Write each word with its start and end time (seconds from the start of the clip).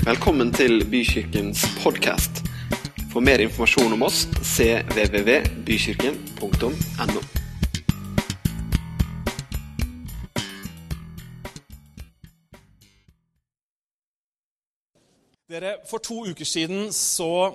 Velkommen 0.00 0.48
til 0.48 0.80
Bykirkens 0.88 1.60
podkast. 1.82 2.38
For 3.12 3.20
mer 3.20 3.36
informasjon 3.44 3.92
om 3.92 4.00
oss 4.06 4.22
cvvvbykirken.no. 4.48 7.20
Dere, 15.52 15.84
For 15.84 16.00
to 16.00 16.32
uker 16.32 16.48
siden 16.48 16.88
så 16.96 17.52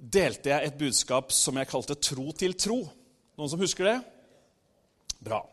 delte 0.00 0.48
jeg 0.48 0.64
et 0.64 0.80
budskap 0.80 1.28
som 1.28 1.60
jeg 1.60 1.68
kalte 1.68 1.92
'Tro 1.94 2.32
til 2.32 2.56
tro'. 2.56 2.88
Noen 3.36 3.50
som 3.52 3.60
husker 3.60 3.84
det? 3.84 4.00
Bra. 5.20 5.44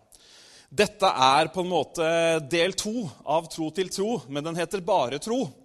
Dette 0.72 1.04
er 1.04 1.52
på 1.52 1.60
en 1.62 1.68
måte 1.68 2.40
del 2.48 2.72
to 2.80 3.12
av 3.26 3.48
Tro 3.52 3.70
til 3.76 3.90
tro, 3.92 4.22
men 4.30 4.44
den 4.44 4.56
heter 4.56 4.80
bare 4.80 5.20
tro. 5.20 5.61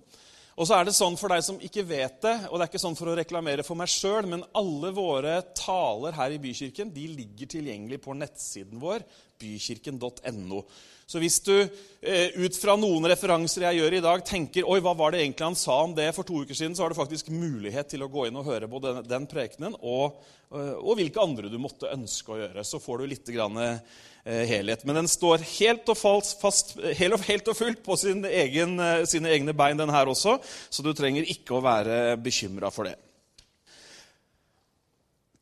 Og 0.56 0.64
så 0.64 0.78
er 0.78 0.86
det 0.88 0.94
sånn 0.96 1.18
for 1.20 1.28
deg 1.32 1.42
som 1.44 1.58
ikke 1.60 1.84
vet 1.84 2.22
det, 2.24 2.34
og 2.48 2.56
det 2.56 2.64
er 2.64 2.70
ikke 2.70 2.80
sånn 2.80 2.96
for 2.96 3.12
å 3.12 3.16
reklamere 3.18 3.64
for 3.66 3.76
meg 3.76 3.90
sjøl, 3.92 4.24
men 4.30 4.44
alle 4.56 4.88
våre 4.96 5.34
taler 5.56 6.16
her 6.16 6.32
i 6.32 6.40
Bykirken 6.40 6.94
de 6.94 7.04
ligger 7.12 7.50
tilgjengelig 7.52 7.98
på 8.00 8.16
nettsiden 8.16 8.80
vår, 8.80 9.04
bykirken.no. 9.36 10.62
Så 11.06 11.20
hvis 11.22 11.36
du 11.44 11.52
eh, 11.54 12.32
ut 12.34 12.56
fra 12.58 12.74
noen 12.80 13.04
referanser 13.12 13.68
jeg 13.68 13.78
gjør 13.78 13.98
i 13.98 14.02
dag, 14.02 14.24
tenker 14.26 14.66
oi, 14.66 14.80
hva 14.82 14.96
var 14.98 15.12
det 15.12 15.20
egentlig 15.22 15.46
han 15.46 15.58
sa 15.60 15.76
om 15.84 15.92
det 15.94 16.08
for 16.16 16.26
to 16.26 16.40
uker 16.42 16.56
siden, 16.56 16.74
så 16.74 16.82
har 16.82 16.90
du 16.90 16.98
faktisk 16.98 17.28
mulighet 17.30 17.92
til 17.92 18.02
å 18.02 18.10
gå 18.10 18.24
inn 18.26 18.40
og 18.40 18.48
høre 18.48 18.66
på 18.72 18.80
den, 18.82 19.04
den 19.06 19.28
prekenen 19.30 19.76
og, 19.76 20.18
eh, 20.50 20.72
og 20.80 20.96
hvilke 20.98 21.22
andre 21.22 21.52
du 21.52 21.60
måtte 21.62 21.92
ønske 21.92 22.32
å 22.32 22.40
gjøre. 22.40 22.64
Så 22.66 22.80
får 22.82 23.04
du 23.04 23.12
litt 23.12 23.30
grann, 23.36 23.60
eh, 23.60 24.00
helhet. 24.26 24.82
Men 24.84 25.00
den 25.00 25.08
står 25.10 25.44
helt 25.56 25.88
og 25.92 25.98
fast, 25.98 26.74
helt 26.98 27.14
og, 27.14 27.22
helt 27.28 27.50
og 27.52 27.58
fullt 27.58 27.82
på 27.86 27.96
sin 28.00 28.24
egen, 28.26 28.76
sine 29.06 29.30
egne 29.30 29.54
bein, 29.56 29.78
den 29.78 29.92
her 29.94 30.10
også, 30.10 30.36
så 30.42 30.82
du 30.82 30.90
trenger 30.96 31.28
ikke 31.30 31.54
å 31.56 31.62
være 31.64 32.16
bekymra 32.18 32.72
for 32.74 32.90
det. 32.90 32.96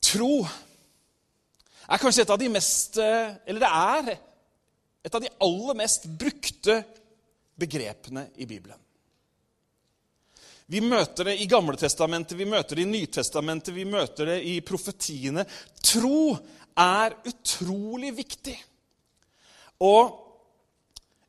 Tro 0.05 0.45
er 0.45 2.01
kanskje 2.01 2.25
et 2.25 2.33
av 2.33 2.39
de 2.41 2.49
mest 2.53 2.97
Eller 3.01 3.61
det 3.61 3.71
er 3.71 4.13
et 5.05 5.17
av 5.17 5.21
de 5.21 5.33
aller 5.45 5.77
mest 5.77 6.07
brukte 6.21 6.79
begrepene 7.61 8.29
i 8.41 8.47
Bibelen. 8.48 8.79
Vi 10.67 10.81
møter 10.81 11.29
det 11.29 11.35
i 11.43 11.48
Gamletestamentet, 11.48 12.39
vi 12.39 12.47
møter 12.48 12.79
det 12.79 12.87
i 12.87 12.89
Nytestamentet, 12.89 13.75
vi 13.77 13.85
møter 13.85 14.31
det 14.33 14.39
i 14.48 14.55
profetiene. 14.65 15.45
Tro 15.85 16.33
er 16.81 17.19
utrolig 17.29 18.15
viktig. 18.17 18.57
Og 19.83 20.20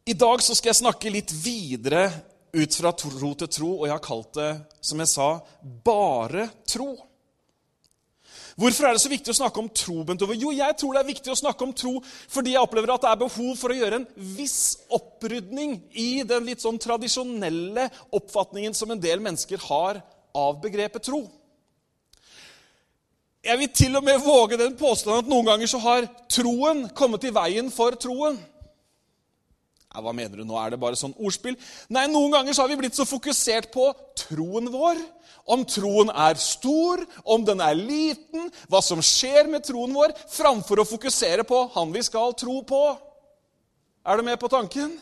i 0.05 0.13
dag 0.13 0.41
så 0.43 0.53
skal 0.53 0.69
jeg 0.69 0.83
snakke 0.83 1.13
litt 1.13 1.33
videre 1.41 2.07
ut 2.55 2.77
fra 2.77 2.91
tro 2.95 3.33
til 3.35 3.51
tro, 3.51 3.71
og 3.79 3.87
jeg 3.87 3.95
har 3.95 4.03
kalt 4.05 4.37
det, 4.37 4.51
som 4.85 5.01
jeg 5.01 5.11
sa, 5.11 5.29
bare 5.85 6.47
tro. 6.69 6.93
Hvorfor 8.55 8.87
er 8.87 8.95
det 8.95 9.01
så 9.03 9.11
viktig 9.11 9.33
å 9.33 9.35
snakke 9.35 9.59
om 9.59 9.67
tro? 9.75 9.97
Bentover? 10.07 10.37
Jo, 10.39 10.53
jeg 10.55 10.77
tror 10.79 10.95
det 10.95 11.01
er 11.01 11.09
viktig 11.09 11.31
å 11.33 11.35
snakke 11.35 11.65
om 11.65 11.73
tro 11.75 11.97
fordi 12.31 12.53
jeg 12.53 12.63
opplever 12.63 12.93
at 12.93 13.03
det 13.03 13.09
er 13.09 13.19
behov 13.25 13.57
for 13.59 13.73
å 13.73 13.75
gjøre 13.75 13.99
en 13.99 14.05
viss 14.37 14.85
opprydning 14.95 15.75
i 15.91 16.23
den 16.27 16.47
litt 16.47 16.63
sånn 16.63 16.79
tradisjonelle 16.79 17.89
oppfatningen 18.15 18.77
som 18.77 18.93
en 18.93 19.01
del 19.03 19.19
mennesker 19.25 19.59
har 19.67 19.99
av 20.31 20.61
begrepet 20.63 21.03
tro. 21.09 21.25
Jeg 23.45 23.61
vil 23.61 23.69
til 23.77 23.95
og 23.99 24.03
med 24.03 24.23
våge 24.25 24.57
den 24.57 24.73
påstanden 24.77 25.21
at 25.21 25.29
noen 25.29 25.45
ganger 25.45 25.69
så 25.69 25.77
har 25.83 26.07
troen 26.33 26.87
kommet 26.97 27.27
i 27.27 27.33
veien 27.33 27.69
for 27.73 27.93
troen. 28.01 28.39
Ja, 29.93 30.01
hva 30.01 30.11
mener 30.17 30.41
du 30.41 30.47
nå? 30.47 30.57
Er 30.59 30.73
det 30.73 30.81
bare 30.81 30.97
sånn 30.97 31.13
ordspill? 31.15 31.55
Nei, 31.93 32.07
noen 32.11 32.33
ganger 32.33 32.57
så 32.57 32.65
har 32.65 32.71
vi 32.73 32.79
blitt 32.79 32.97
så 32.97 33.05
fokusert 33.07 33.69
på 33.73 33.91
troen 34.25 34.71
vår 34.73 34.97
om 35.53 35.61
troen 35.69 36.09
er 36.09 36.39
stor, 36.41 37.03
om 37.21 37.43
den 37.45 37.61
er 37.61 37.77
liten, 37.77 38.47
hva 38.65 38.81
som 38.81 39.01
skjer 39.05 39.45
med 39.49 39.65
troen 39.67 39.93
vår, 39.93 40.15
framfor 40.33 40.81
å 40.81 40.87
fokusere 40.89 41.45
på 41.45 41.59
han 41.75 41.93
vi 41.93 42.01
skal 42.05 42.33
tro 42.37 42.63
på. 42.65 42.79
Er 44.05 44.17
du 44.17 44.25
med 44.25 44.39
på 44.41 44.49
tanken? 44.49 44.95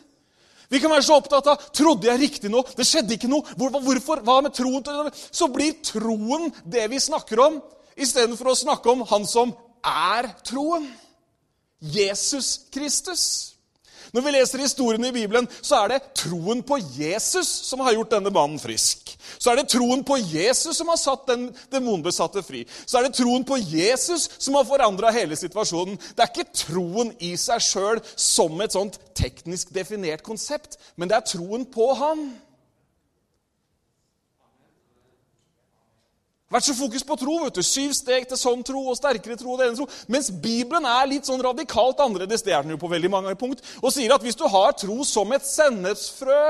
Vi 0.67 0.81
kan 0.83 0.91
være 0.91 1.05
så 1.05 1.19
opptatt 1.21 1.47
av 1.47 1.63
trodde 1.75 2.09
jeg 2.09 2.19
riktig 2.19 2.51
nå, 2.51 2.63
det 2.75 2.87
skjedde 2.87 3.15
ikke 3.15 3.31
noe. 3.31 3.55
Hvorfor? 3.55 4.23
Hva 4.25 4.39
med 4.43 4.55
troen? 4.57 5.11
Så 5.31 5.47
blir 5.53 5.79
troen 5.85 6.49
det 6.67 6.89
vi 6.91 6.99
snakker 7.03 7.39
om, 7.45 7.61
istedenfor 7.95 8.51
å 8.51 8.59
snakke 8.59 8.91
om 8.93 9.05
han 9.09 9.27
som 9.29 9.55
er 9.83 10.31
troen. 10.47 10.87
Jesus 11.83 12.61
Kristus. 12.71 13.53
Når 14.13 14.21
vi 14.21 14.31
leser 14.35 14.61
historiene 14.61 15.09
i 15.09 15.15
Bibelen, 15.15 15.47
så 15.65 15.79
er 15.81 15.95
det 15.95 16.13
troen 16.19 16.61
på 16.63 16.77
Jesus 16.95 17.47
som 17.65 17.81
har 17.81 17.95
gjort 17.95 18.11
denne 18.13 18.29
mannen 18.33 18.61
frisk. 18.61 19.09
Så 19.41 19.49
er 19.49 19.57
det 19.57 19.71
troen 19.73 20.03
på 20.05 20.19
Jesus 20.21 20.77
som 20.77 20.91
har 20.91 20.99
satt 21.01 21.25
den 21.31 21.47
demonbesatte 21.73 22.43
fri. 22.45 22.61
Så 22.85 22.99
er 22.99 23.07
det 23.07 23.17
troen 23.17 23.45
på 23.47 23.57
Jesus 23.57 24.27
som 24.37 24.59
har 24.59 24.67
forandra 24.69 25.09
hele 25.15 25.35
situasjonen. 25.39 25.97
Det 25.97 26.23
er 26.23 26.29
ikke 26.29 26.61
troen 26.61 27.09
i 27.25 27.33
seg 27.41 27.65
sjøl 27.65 28.03
som 28.13 28.61
et 28.61 28.77
sånt 28.77 28.99
teknisk 29.17 29.73
definert 29.73 30.21
konsept, 30.25 30.77
men 30.95 31.09
det 31.09 31.17
er 31.17 31.29
troen 31.33 31.65
på 31.73 31.89
Han. 31.97 32.27
Vært 36.53 36.67
så 36.67 36.75
fokus 36.77 37.03
på 37.07 37.17
tro. 37.19 37.39
vet 37.43 37.57
du. 37.57 37.63
Syv 37.65 37.95
steg 37.97 38.29
til 38.29 38.39
sånn 38.39 38.63
tro 38.65 38.85
og 38.91 38.97
sterkere 38.99 39.37
tro. 39.39 39.55
og 39.55 39.59
denne 39.59 39.75
tro. 39.77 39.87
Mens 40.07 40.29
Bibelen 40.31 40.85
er 40.85 41.09
litt 41.09 41.27
sånn 41.29 41.43
radikalt 41.43 41.99
annerledes 41.99 42.45
det 42.45 42.53
er 42.53 42.63
den 42.63 42.75
jo 42.75 42.81
på 42.81 42.91
veldig 42.91 43.11
mange 43.11 43.35
punkt, 43.39 43.65
og 43.81 43.93
sier 43.93 44.13
at 44.13 44.23
hvis 44.23 44.39
du 44.39 44.45
har 44.47 44.73
tro 44.77 45.03
som 45.07 45.31
et 45.33 45.45
sennepsfrø 45.47 46.45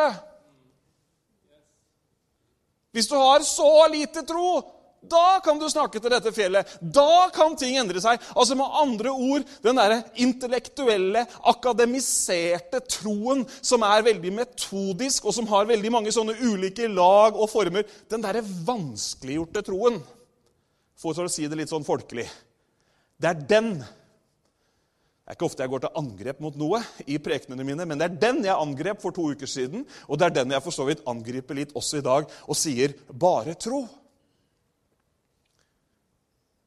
Hvis 2.93 3.07
du 3.09 3.15
har 3.17 3.41
så 3.41 3.87
lite 3.89 4.21
tro 4.21 4.61
da 5.09 5.39
kan 5.43 5.59
du 5.59 5.65
snakke 5.69 5.99
til 5.99 6.13
dette 6.13 6.31
fjellet. 6.35 6.75
Da 6.81 7.27
kan 7.33 7.57
ting 7.59 7.77
endre 7.79 8.01
seg. 8.03 8.21
Altså 8.35 8.57
Med 8.57 8.77
andre 8.81 9.11
ord 9.11 9.47
den 9.63 9.79
der 9.79 9.95
intellektuelle, 10.23 11.25
akademiserte 11.49 12.83
troen 12.87 13.43
som 13.61 13.83
er 13.87 14.05
veldig 14.05 14.33
metodisk, 14.37 15.25
og 15.27 15.35
som 15.35 15.49
har 15.51 15.69
veldig 15.69 15.91
mange 15.93 16.13
sånne 16.13 16.37
ulike 16.43 16.87
lag 16.91 17.35
og 17.35 17.51
former. 17.51 17.87
Den 18.11 18.23
derre 18.23 18.43
vanskeliggjorte 18.43 19.65
troen, 19.67 19.99
for 20.99 21.17
å 21.19 21.31
si 21.31 21.47
det 21.49 21.59
litt 21.59 21.73
sånn 21.73 21.87
folkelig. 21.87 22.27
Det 23.19 23.29
er 23.29 23.43
den. 23.49 23.75
Det 25.23 25.31
er 25.31 25.37
ikke 25.37 25.47
ofte 25.47 25.63
jeg 25.63 25.71
går 25.71 25.83
til 25.85 25.99
angrep 26.01 26.39
mot 26.43 26.55
noe 26.59 26.81
i 27.07 27.15
prekenene 27.23 27.63
mine, 27.63 27.85
men 27.87 27.99
det 27.99 28.09
er 28.09 28.15
den 28.25 28.41
jeg 28.43 28.59
angrep 28.59 28.99
for 28.99 29.15
to 29.15 29.29
uker 29.31 29.47
siden, 29.47 29.85
og 30.11 30.19
det 30.19 30.27
er 30.27 30.33
den 30.41 30.51
jeg 30.51 30.63
for 30.65 30.75
så 30.75 30.87
vidt 30.89 31.03
angriper 31.07 31.55
litt 31.55 31.71
også 31.79 32.01
i 32.01 32.03
dag 32.03 32.27
og 32.43 32.59
sier 32.59 32.91
'bare 33.07 33.55
tro'. 33.55 33.87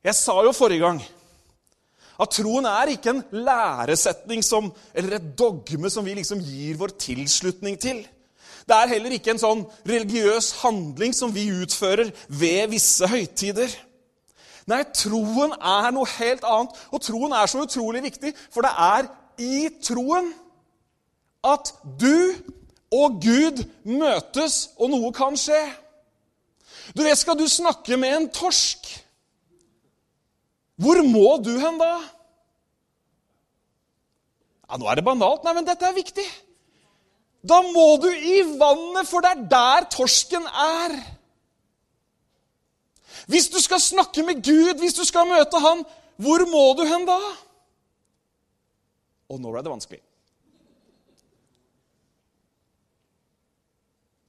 Jeg 0.06 0.15
sa 0.15 0.37
jo 0.47 0.55
forrige 0.55 0.84
gang 0.84 1.00
at 2.17 2.33
troen 2.33 2.65
er 2.71 2.93
ikke 2.94 3.12
en 3.12 3.25
læresetning 3.44 4.44
som, 4.44 4.71
eller 4.94 5.19
et 5.19 5.33
dogme 5.37 5.91
som 5.93 6.06
vi 6.06 6.15
liksom 6.17 6.41
gir 6.41 6.78
vår 6.81 6.94
tilslutning 7.03 7.75
til. 7.81 7.99
Det 8.66 8.77
er 8.77 8.93
heller 8.95 9.12
ikke 9.12 9.34
en 9.34 9.41
sånn 9.43 9.65
religiøs 9.87 10.53
handling 10.62 11.12
som 11.15 11.34
vi 11.34 11.49
utfører 11.53 12.09
ved 12.28 12.71
visse 12.72 13.06
høytider. 13.11 13.75
Nei, 14.66 14.81
troen 14.97 15.53
er 15.59 15.93
noe 15.95 16.09
helt 16.16 16.47
annet, 16.49 16.78
og 16.91 17.03
troen 17.05 17.34
er 17.37 17.50
så 17.50 17.62
utrolig 17.62 18.03
viktig, 18.09 18.33
for 18.50 18.66
det 18.66 18.72
er 18.72 19.11
i 19.43 19.69
troen 19.84 20.33
at 21.47 21.71
du 22.00 22.34
og 22.97 23.19
Gud 23.22 23.62
møtes, 23.87 24.71
og 24.81 24.91
noe 24.95 25.12
kan 25.15 25.37
skje. 25.39 25.61
Du 26.97 27.03
vet, 27.03 27.19
Skal 27.19 27.39
du 27.39 27.47
snakke 27.50 27.99
med 28.00 28.16
en 28.16 28.31
torsk 28.31 28.89
hvor 30.76 31.00
må 31.09 31.37
du 31.41 31.54
hen 31.56 31.78
da? 31.81 31.92
Ja, 34.66 34.76
Nå 34.76 34.88
er 34.91 34.98
det 34.98 35.06
banalt. 35.06 35.44
Nei, 35.47 35.54
men 35.56 35.69
dette 35.69 35.87
er 35.88 35.97
viktig. 35.97 36.26
Da 37.47 37.60
må 37.62 37.97
du 38.03 38.09
i 38.10 38.41
vannet, 38.59 39.06
for 39.09 39.22
det 39.22 39.33
er 39.33 39.45
der 39.53 39.86
torsken 39.92 40.47
er. 40.51 40.97
Hvis 43.30 43.48
du 43.51 43.59
skal 43.62 43.80
snakke 43.83 44.24
med 44.27 44.42
Gud, 44.45 44.77
hvis 44.83 44.98
du 44.98 45.04
skal 45.06 45.28
møte 45.30 45.60
Han, 45.62 45.84
hvor 46.16 46.45
må 46.51 46.65
du 46.78 46.84
hen 46.86 47.06
da? 47.09 47.18
Og 49.33 49.41
nå 49.42 49.51
ble 49.53 49.62
det 49.65 49.72
vanskelig. 49.72 50.03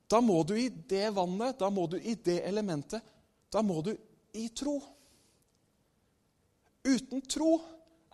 Da 0.08 0.22
må 0.24 0.40
du 0.48 0.56
i 0.56 0.70
det 0.70 1.10
vannet, 1.16 1.58
da 1.60 1.70
må 1.74 1.86
du 1.92 1.98
i 2.00 2.16
det 2.16 2.40
elementet, 2.48 3.04
da 3.52 3.62
må 3.66 3.82
du 3.84 3.92
i 4.38 4.48
tro. 4.56 4.80
Uten 6.88 7.24
tro 7.28 7.58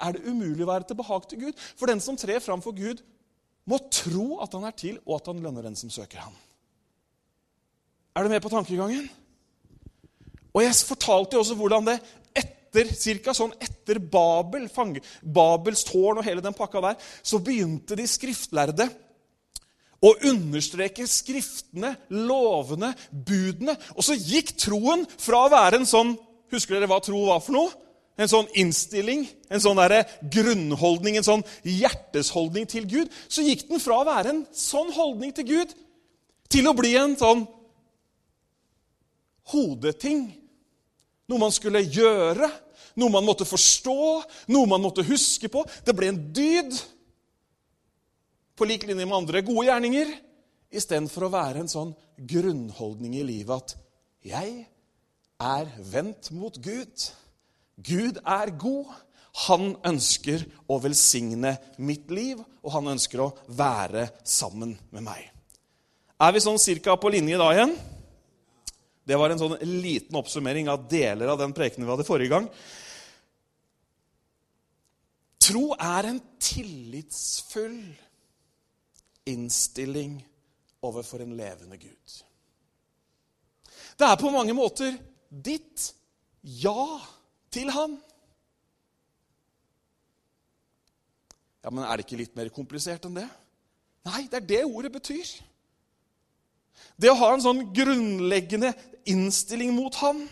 er 0.02 0.16
det 0.16 0.26
umulig 0.26 0.66
å 0.66 0.72
være 0.72 0.88
til 0.90 0.98
behag 1.00 1.28
til 1.30 1.44
Gud. 1.46 1.60
For 1.78 1.90
den 1.90 2.02
som 2.04 2.18
trer 2.20 2.42
fram 2.44 2.64
for 2.64 2.76
Gud, 2.76 3.04
må 3.70 3.80
tro 3.94 4.42
at 4.44 4.56
han 4.58 4.66
er 4.68 4.76
til, 4.76 4.98
og 5.06 5.20
at 5.20 5.30
han 5.32 5.40
lønner 5.44 5.70
den 5.70 5.78
som 5.80 5.92
søker 5.94 6.26
ham. 6.26 6.34
Er 8.14 8.26
du 8.26 8.34
med 8.34 8.44
på 8.44 8.52
tankegangen? 8.52 9.08
Og 10.54 10.62
Jeg 10.62 10.76
fortalte 10.86 11.38
jo 11.38 11.42
også 11.42 11.56
hvordan 11.58 11.88
det 11.88 11.96
etter 12.38 12.92
cirka 12.98 13.34
sånn 13.38 13.54
etter 13.62 14.00
Babel, 14.02 14.68
Babels 15.22 15.86
tårn 15.88 16.20
og 16.20 16.26
hele 16.26 16.44
den 16.46 16.56
pakka 16.58 16.82
der, 16.82 17.00
så 17.26 17.40
begynte 17.42 17.98
de 17.98 18.06
skriftlærde 18.10 18.90
å 20.04 20.12
understreke 20.30 21.06
skriftene, 21.08 21.94
lovene, 22.12 22.92
budene. 23.10 23.78
Og 23.96 24.04
så 24.06 24.18
gikk 24.20 24.54
troen 24.60 25.06
fra 25.16 25.46
å 25.46 25.54
være 25.54 25.82
en 25.82 25.90
sånn 25.90 26.16
Husker 26.54 26.76
dere 26.76 26.86
hva 26.86 27.00
tro 27.02 27.18
var 27.26 27.40
for 27.42 27.56
noe? 27.56 27.72
En 28.14 28.30
sånn 28.30 28.50
innstilling, 28.62 29.24
en 29.50 29.62
sånn 29.64 29.80
der 29.82 30.04
grunnholdning, 30.22 31.18
en 31.18 31.26
sånn 31.26 31.46
hjertesholdning 31.66 32.68
til 32.70 32.86
Gud. 32.90 33.14
Så 33.26 33.46
gikk 33.46 33.66
den 33.72 33.82
fra 33.82 33.98
å 34.02 34.08
være 34.08 34.34
en 34.34 34.44
sånn 34.54 34.92
holdning 34.94 35.34
til 35.34 35.48
Gud 35.50 35.74
til 36.54 36.70
å 36.70 36.76
bli 36.78 36.94
en 37.00 37.16
sånn 37.18 37.48
hodeting. 39.54 40.28
Noe 41.32 41.42
man 41.42 41.56
skulle 41.56 41.82
gjøre, 41.82 42.50
noe 43.00 43.14
man 43.14 43.26
måtte 43.26 43.48
forstå, 43.48 43.98
noe 44.54 44.70
man 44.70 44.84
måtte 44.84 45.06
huske 45.08 45.50
på. 45.52 45.64
Det 45.86 45.96
ble 45.98 46.12
en 46.12 46.22
dyd 46.36 46.76
på 48.54 48.68
lik 48.70 48.86
linje 48.86 49.08
med 49.08 49.18
andre 49.18 49.42
gode 49.46 49.66
gjerninger, 49.72 50.14
istedenfor 50.74 51.26
å 51.26 51.34
være 51.34 51.64
en 51.64 51.72
sånn 51.72 51.96
grunnholdning 52.18 53.18
i 53.18 53.26
livet 53.26 53.56
at 53.58 53.76
jeg 54.24 54.54
er 55.44 55.74
vendt 55.90 56.30
mot 56.36 56.56
Gud. 56.62 56.94
Gud 57.76 58.20
er 58.22 58.54
god. 58.60 58.92
Han 59.48 59.72
ønsker 59.86 60.44
å 60.70 60.78
velsigne 60.84 61.56
mitt 61.82 62.12
liv, 62.14 62.42
og 62.62 62.76
han 62.76 62.92
ønsker 62.94 63.24
å 63.24 63.32
være 63.50 64.08
sammen 64.28 64.76
med 64.94 65.06
meg. 65.08 65.26
Er 66.22 66.36
vi 66.36 66.44
sånn 66.44 66.62
cirka 66.62 66.96
på 67.02 67.10
linje 67.12 67.40
da 67.42 67.50
igjen? 67.56 67.74
Det 69.04 69.18
var 69.20 69.34
en 69.34 69.42
sånn 69.42 69.58
liten 69.66 70.16
oppsummering 70.16 70.70
av 70.72 70.86
deler 70.92 71.34
av 71.34 71.42
den 71.42 71.56
prekenen 71.56 71.88
vi 71.88 71.92
hadde 71.92 72.08
forrige 72.08 72.32
gang. 72.36 72.48
Tro 75.44 75.74
er 75.76 76.08
en 76.08 76.22
tillitsfull 76.40 77.82
innstilling 79.28 80.22
overfor 80.84 81.24
en 81.24 81.36
levende 81.36 81.80
Gud. 81.82 82.16
Det 84.00 84.08
er 84.08 84.20
på 84.20 84.32
mange 84.32 84.56
måter 84.56 84.96
ditt 85.28 85.90
ja 86.64 87.02
til 87.54 87.72
Han. 87.74 87.96
Ja, 91.64 91.72
Men 91.72 91.86
er 91.86 91.96
det 91.96 92.06
ikke 92.06 92.20
litt 92.20 92.36
mer 92.36 92.52
komplisert 92.52 93.06
enn 93.08 93.22
det? 93.22 93.28
Nei, 94.04 94.26
det 94.28 94.42
er 94.42 94.48
det 94.48 94.64
ordet 94.68 94.92
betyr. 94.92 95.30
Det 97.00 97.12
å 97.12 97.18
ha 97.18 97.30
en 97.34 97.44
sånn 97.44 97.62
grunnleggende 97.76 98.74
innstilling 99.10 99.72
mot 99.76 99.96
ham, 100.02 100.26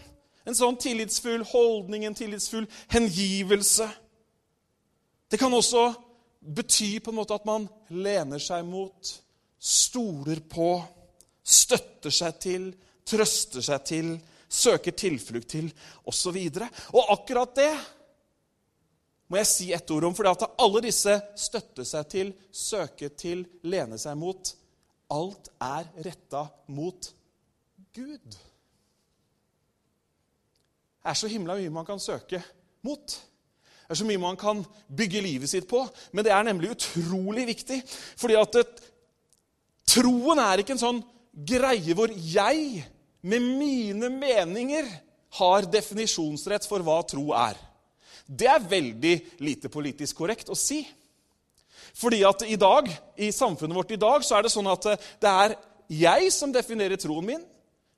en 0.44 0.58
sånn 0.58 0.78
tillitsfull 0.82 1.44
holdning, 1.52 2.06
en 2.06 2.18
tillitsfull 2.18 2.66
hengivelse 2.90 3.86
Det 5.30 5.38
kan 5.40 5.54
også 5.54 5.94
bety 6.42 6.98
på 7.00 7.12
en 7.12 7.16
måte 7.22 7.36
at 7.38 7.46
man 7.48 7.68
lener 7.88 8.42
seg 8.42 8.66
mot, 8.68 9.12
stoler 9.56 10.42
på, 10.44 10.82
støtter 11.40 12.12
seg 12.12 12.40
til, 12.44 12.66
trøster 13.08 13.64
seg 13.64 13.86
til, 13.88 14.10
søker 14.52 14.96
tilflukt 14.98 15.50
til, 15.56 15.72
osv. 16.08 16.38
Og, 16.60 17.00
og 17.00 17.12
akkurat 17.16 17.56
det 17.58 17.72
må 19.32 19.40
jeg 19.40 19.48
si 19.48 19.70
ett 19.72 19.92
ord 19.96 20.10
om, 20.10 20.16
for 20.16 20.28
at 20.28 20.44
alle 20.60 20.82
disse 20.84 21.14
støtter 21.40 21.88
seg 21.88 22.10
til, 22.12 22.34
søker 22.52 23.14
til, 23.16 23.46
lener 23.64 24.02
seg 24.02 24.18
mot 24.20 24.58
Alt 25.12 25.50
er 25.60 25.90
retta 26.06 26.46
mot 26.72 27.10
Gud. 27.92 28.36
Det 31.02 31.10
er 31.12 31.18
så 31.20 31.28
himla 31.28 31.58
mye 31.60 31.74
man 31.74 31.88
kan 31.88 32.00
søke 32.00 32.40
mot. 32.88 33.04
Det 33.12 33.92
er 33.92 34.00
så 34.00 34.08
mye 34.08 34.22
man 34.22 34.40
kan 34.40 34.62
bygge 34.88 35.24
livet 35.26 35.52
sitt 35.52 35.68
på. 35.68 35.82
Men 36.16 36.24
det 36.24 36.32
er 36.32 36.48
nemlig 36.48 36.72
utrolig 36.72 37.44
viktig. 37.50 37.82
Fordi 38.22 38.40
at 38.40 38.56
troen 39.92 40.40
er 40.40 40.64
ikke 40.64 40.78
en 40.78 40.86
sånn 40.86 41.04
greie 41.36 41.96
hvor 41.98 42.14
jeg 42.16 42.86
med 43.22 43.42
mine 43.42 44.10
meninger 44.10 44.88
har 45.38 45.68
definisjonsrett 45.72 46.66
for 46.68 46.84
hva 46.86 47.00
tro 47.08 47.32
er. 47.38 47.60
Det 48.26 48.48
er 48.48 48.70
veldig 48.72 49.16
lite 49.44 49.72
politisk 49.72 50.18
korrekt 50.22 50.52
å 50.52 50.58
si. 50.58 50.82
Fordi 51.98 52.22
at 52.28 52.46
i 52.48 52.58
dag, 52.60 52.88
i 53.20 53.32
samfunnet 53.36 53.76
vårt 53.76 53.92
i 53.92 54.00
dag 54.00 54.24
så 54.24 54.38
er 54.38 54.46
det 54.46 54.54
sånn 54.54 54.70
at 54.72 54.88
eh, 54.94 55.08
det 55.22 55.32
er 55.32 55.56
jeg 55.92 56.32
som 56.34 56.54
definerer 56.56 57.00
troen 57.00 57.28
min. 57.28 57.42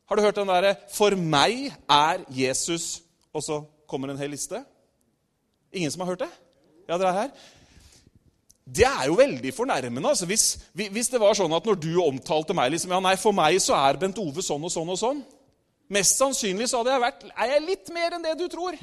Har 0.10 0.18
du 0.18 0.24
hørt 0.26 0.40
den 0.40 0.50
derre 0.50 0.76
'For 0.92 1.16
meg 1.16 1.74
er 1.90 2.26
Jesus' 2.30 3.02
Og 3.34 3.42
så 3.42 3.64
kommer 3.90 4.10
en 4.10 4.18
hel 4.18 4.30
liste? 4.30 4.64
Ingen 5.74 5.92
som 5.92 6.02
har 6.02 6.14
hørt 6.14 6.20
det? 6.20 6.30
Ja, 6.88 6.98
dere 6.98 7.10
er 7.10 7.22
her. 7.22 7.32
Det 8.64 8.86
er 8.88 9.08
jo 9.10 9.18
veldig 9.20 9.52
fornærmende. 9.54 10.10
altså 10.10 10.26
hvis, 10.26 10.58
hvis, 10.74 11.10
det 11.12 11.20
var 11.20 11.36
sånn 11.36 11.52
at 11.54 11.66
når 11.68 11.76
du 11.84 11.94
omtalte 12.00 12.56
meg 12.56 12.72
liksom, 12.72 12.94
ja 12.96 13.00
nei, 13.04 13.16
For 13.20 13.36
meg 13.36 13.60
så 13.62 13.76
er 13.76 14.00
Bent 14.00 14.20
Ove 14.22 14.44
sånn 14.44 14.64
og 14.64 14.72
sånn 14.72 14.90
og 14.94 15.00
sånn. 15.00 15.24
Mest 15.92 16.18
sannsynlig 16.18 16.70
så 16.72 16.80
hadde 16.80 16.94
jeg 16.94 17.04
vært 17.04 17.26
Er 17.36 17.50
jeg 17.52 17.66
litt 17.66 17.90
mer 17.94 18.16
enn 18.16 18.24
det 18.24 18.38
du 18.40 18.48
tror? 18.52 18.78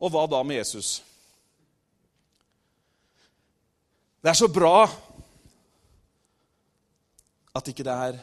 Og 0.00 0.12
hva 0.12 0.24
da 0.28 0.40
med 0.42 0.62
Jesus? 0.62 0.96
Det 4.24 4.32
er 4.32 4.38
så 4.38 4.48
bra 4.48 4.88
at 7.54 7.68
ikke 7.68 7.84
det 7.86 7.94
er 8.08 8.16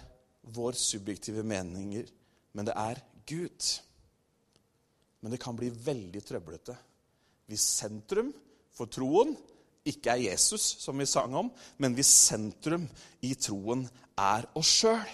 vår 0.51 0.75
subjektive 0.75 1.43
meninger, 1.45 2.07
men 2.57 2.67
det 2.67 2.73
er 2.75 2.99
Gud. 3.29 3.67
Men 5.21 5.31
det 5.31 5.39
kan 5.39 5.55
bli 5.55 5.69
veldig 5.69 6.23
trøblete 6.25 6.75
hvis 7.51 7.63
sentrum 7.81 8.31
for 8.75 8.89
troen 8.89 9.35
ikke 9.85 10.13
er 10.13 10.25
Jesus, 10.29 10.61
som 10.83 10.99
vi 10.99 11.07
sang 11.09 11.33
om, 11.35 11.51
men 11.81 11.95
hvis 11.97 12.09
sentrum 12.29 12.85
i 13.25 13.33
troen 13.39 13.87
er 14.19 14.45
oss 14.57 14.73
sjøl. 14.81 15.13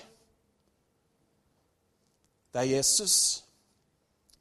Det 2.51 2.63
er 2.63 2.75
Jesus 2.77 3.43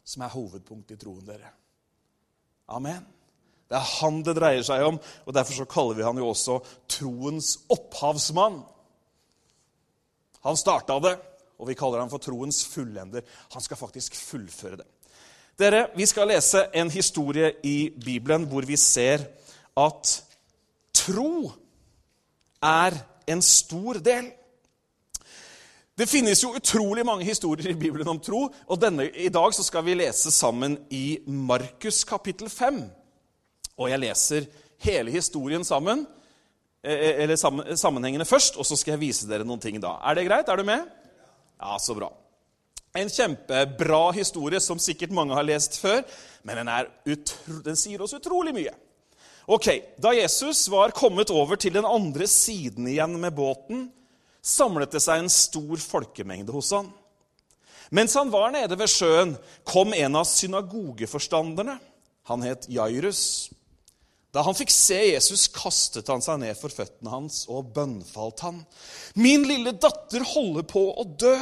som 0.06 0.22
er 0.22 0.32
hovedpunktet 0.32 0.96
i 0.96 1.02
troen, 1.02 1.24
dere. 1.26 1.50
Amen. 2.70 3.04
Det 3.66 3.74
er 3.78 3.92
han 3.98 4.20
det 4.26 4.36
dreier 4.38 4.62
seg 4.66 4.84
om, 4.86 4.98
og 5.26 5.34
derfor 5.34 5.58
så 5.58 5.66
kaller 5.70 5.98
vi 5.98 6.06
han 6.06 6.18
jo 6.20 6.28
også 6.30 6.60
troens 6.90 7.56
opphavsmann. 7.74 8.60
Han 10.46 10.58
starta 10.58 11.00
det, 11.02 11.16
og 11.58 11.70
vi 11.70 11.74
kaller 11.78 12.04
han 12.04 12.12
for 12.12 12.22
troens 12.22 12.62
fullender. 12.70 13.26
Han 13.54 13.64
skal 13.64 13.80
faktisk 13.80 14.14
fullføre 14.14 14.82
det. 14.82 14.86
Dere, 15.58 15.86
Vi 15.96 16.06
skal 16.06 16.28
lese 16.28 16.66
en 16.74 16.90
historie 16.90 17.54
i 17.64 17.90
Bibelen 18.04 18.44
hvor 18.46 18.66
vi 18.68 18.76
ser 18.76 19.24
at 19.76 20.12
tro 20.96 21.52
er 22.64 22.96
en 23.28 23.42
stor 23.42 24.00
del. 24.04 24.30
Det 25.96 26.08
finnes 26.08 26.42
jo 26.42 26.52
utrolig 26.56 27.06
mange 27.08 27.24
historier 27.24 27.70
i 27.72 27.78
Bibelen 27.78 28.08
om 28.08 28.20
tro, 28.20 28.42
og 28.52 28.80
denne, 28.80 29.08
i 29.08 29.30
dag 29.32 29.54
skal 29.56 29.84
vi 29.86 29.96
lese 29.96 30.32
sammen 30.34 30.76
i 30.92 31.18
Markus 31.26 32.02
kapittel 32.04 32.50
5. 32.52 32.82
Og 33.80 33.88
jeg 33.88 34.02
leser 34.02 34.48
hele 34.84 35.14
historien 35.14 35.64
sammen, 35.64 36.04
eh, 36.84 36.92
eh, 36.92 37.22
eller 37.24 37.76
sammenhengende 37.76 38.28
først, 38.28 38.56
og 38.60 38.66
så 38.68 38.76
skal 38.76 38.96
jeg 38.96 39.04
vise 39.06 39.28
dere 39.28 39.44
noen 39.44 39.60
ting 39.60 39.80
da. 39.80 39.96
Er 40.04 40.14
det 40.14 40.26
greit? 40.28 40.48
Er 40.48 40.56
du 40.56 40.64
med? 40.68 40.84
Ja, 41.60 41.78
så 41.80 41.96
bra. 41.96 42.12
En 42.96 43.08
kjempebra 43.12 44.12
historie 44.16 44.60
som 44.60 44.78
sikkert 44.80 45.12
mange 45.16 45.36
har 45.36 45.44
lest 45.44 45.80
før, 45.80 46.04
men 46.44 46.60
den, 46.60 47.24
den 47.64 47.76
sier 47.76 48.04
oss 48.04 48.16
utrolig 48.16 48.52
mye. 48.56 48.72
Ok, 49.46 49.68
Da 50.02 50.10
Jesus 50.14 50.68
var 50.68 50.90
kommet 50.90 51.30
over 51.30 51.56
til 51.56 51.76
den 51.76 51.86
andre 51.86 52.26
siden 52.26 52.88
igjen 52.90 53.14
med 53.22 53.34
båten, 53.36 53.86
samlet 54.42 54.90
det 54.90 55.02
seg 55.04 55.22
en 55.22 55.30
stor 55.30 55.82
folkemengde 55.82 56.54
hos 56.54 56.72
han. 56.74 56.88
Mens 57.94 58.16
han 58.18 58.32
var 58.32 58.50
nede 58.50 58.74
ved 58.78 58.90
sjøen, 58.90 59.36
kom 59.62 59.94
en 59.94 60.18
av 60.18 60.26
synagogeforstanderne. 60.26 61.78
Han 62.26 62.42
het 62.42 62.66
Jairus. 62.66 63.52
Da 64.34 64.42
han 64.42 64.56
fikk 64.58 64.72
se 64.74 64.98
Jesus, 65.12 65.46
kastet 65.54 66.10
han 66.10 66.24
seg 66.24 66.42
ned 66.42 66.58
for 66.58 66.74
føttene 66.74 67.12
hans 67.12 67.44
og 67.46 67.70
bønnfalt 67.76 68.42
han. 68.42 68.58
Min 69.14 69.46
lille 69.46 69.76
datter 69.78 70.26
holder 70.26 70.66
på 70.66 70.82
å 70.90 71.06
dø. 71.06 71.36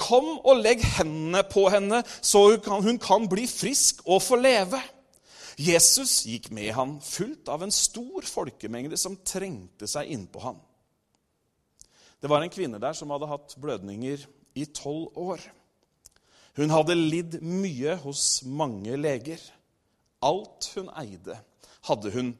Kom 0.00 0.36
og 0.38 0.62
legg 0.62 0.82
hendene 0.96 1.42
på 1.46 1.66
henne, 1.70 2.00
så 2.22 2.46
hun 2.64 2.98
kan, 3.02 3.26
bli 3.30 3.44
frisk 3.50 4.00
og 4.06 4.22
få 4.22 4.38
leve. 4.40 4.80
Jesus 5.60 6.24
gikk 6.26 6.50
med 6.54 6.72
han, 6.74 6.96
fulgt 7.00 7.48
av 7.52 7.62
en 7.62 7.72
stor 7.74 8.26
folkemengde 8.26 8.98
som 8.98 9.18
trengte 9.22 9.86
seg 9.90 10.10
innpå 10.10 10.42
han. 10.42 10.58
Det 12.18 12.30
var 12.30 12.42
en 12.42 12.52
kvinne 12.52 12.80
der 12.82 12.96
som 12.96 13.12
hadde 13.12 13.28
hatt 13.28 13.54
blødninger 13.60 14.24
i 14.58 14.64
tolv 14.74 15.14
år. 15.20 15.42
Hun 16.56 16.70
hadde 16.70 16.96
lidd 16.96 17.38
mye 17.42 17.96
hos 18.02 18.42
mange 18.46 18.96
leger. 18.98 19.40
Alt 20.24 20.70
hun 20.74 20.88
eide, 20.96 21.36
hadde 21.84 22.12
hun 22.14 22.30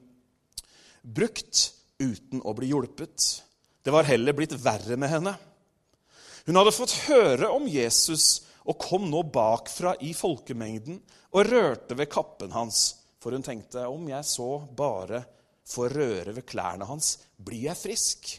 brukt 1.05 1.67
uten 2.01 2.41
å 2.41 2.55
bli 2.57 2.71
hjulpet. 2.71 3.27
Det 3.85 3.93
var 3.93 4.09
heller 4.09 4.37
blitt 4.37 4.57
verre 4.65 4.97
med 4.97 5.13
henne. 5.13 5.35
Hun 6.47 6.57
hadde 6.57 6.75
fått 6.77 6.97
høre 7.09 7.51
om 7.53 7.69
Jesus 7.69 8.45
og 8.65 8.81
kom 8.81 9.11
nå 9.11 9.21
bakfra 9.29 9.95
i 10.05 10.15
folkemengden 10.17 11.01
og 11.35 11.51
rørte 11.51 11.97
ved 11.99 12.09
kappen 12.13 12.55
hans, 12.57 13.04
for 13.25 13.33
hun 13.33 13.45
tenkte 13.45 13.87
om 13.89 14.05
jeg 14.11 14.29
så 14.29 14.47
bare 14.77 15.23
får 15.65 15.95
røre 15.97 16.33
ved 16.37 16.45
klærne 16.45 16.85
hans, 16.85 17.15
blir 17.41 17.71
jeg 17.71 17.81
frisk. 17.81 18.33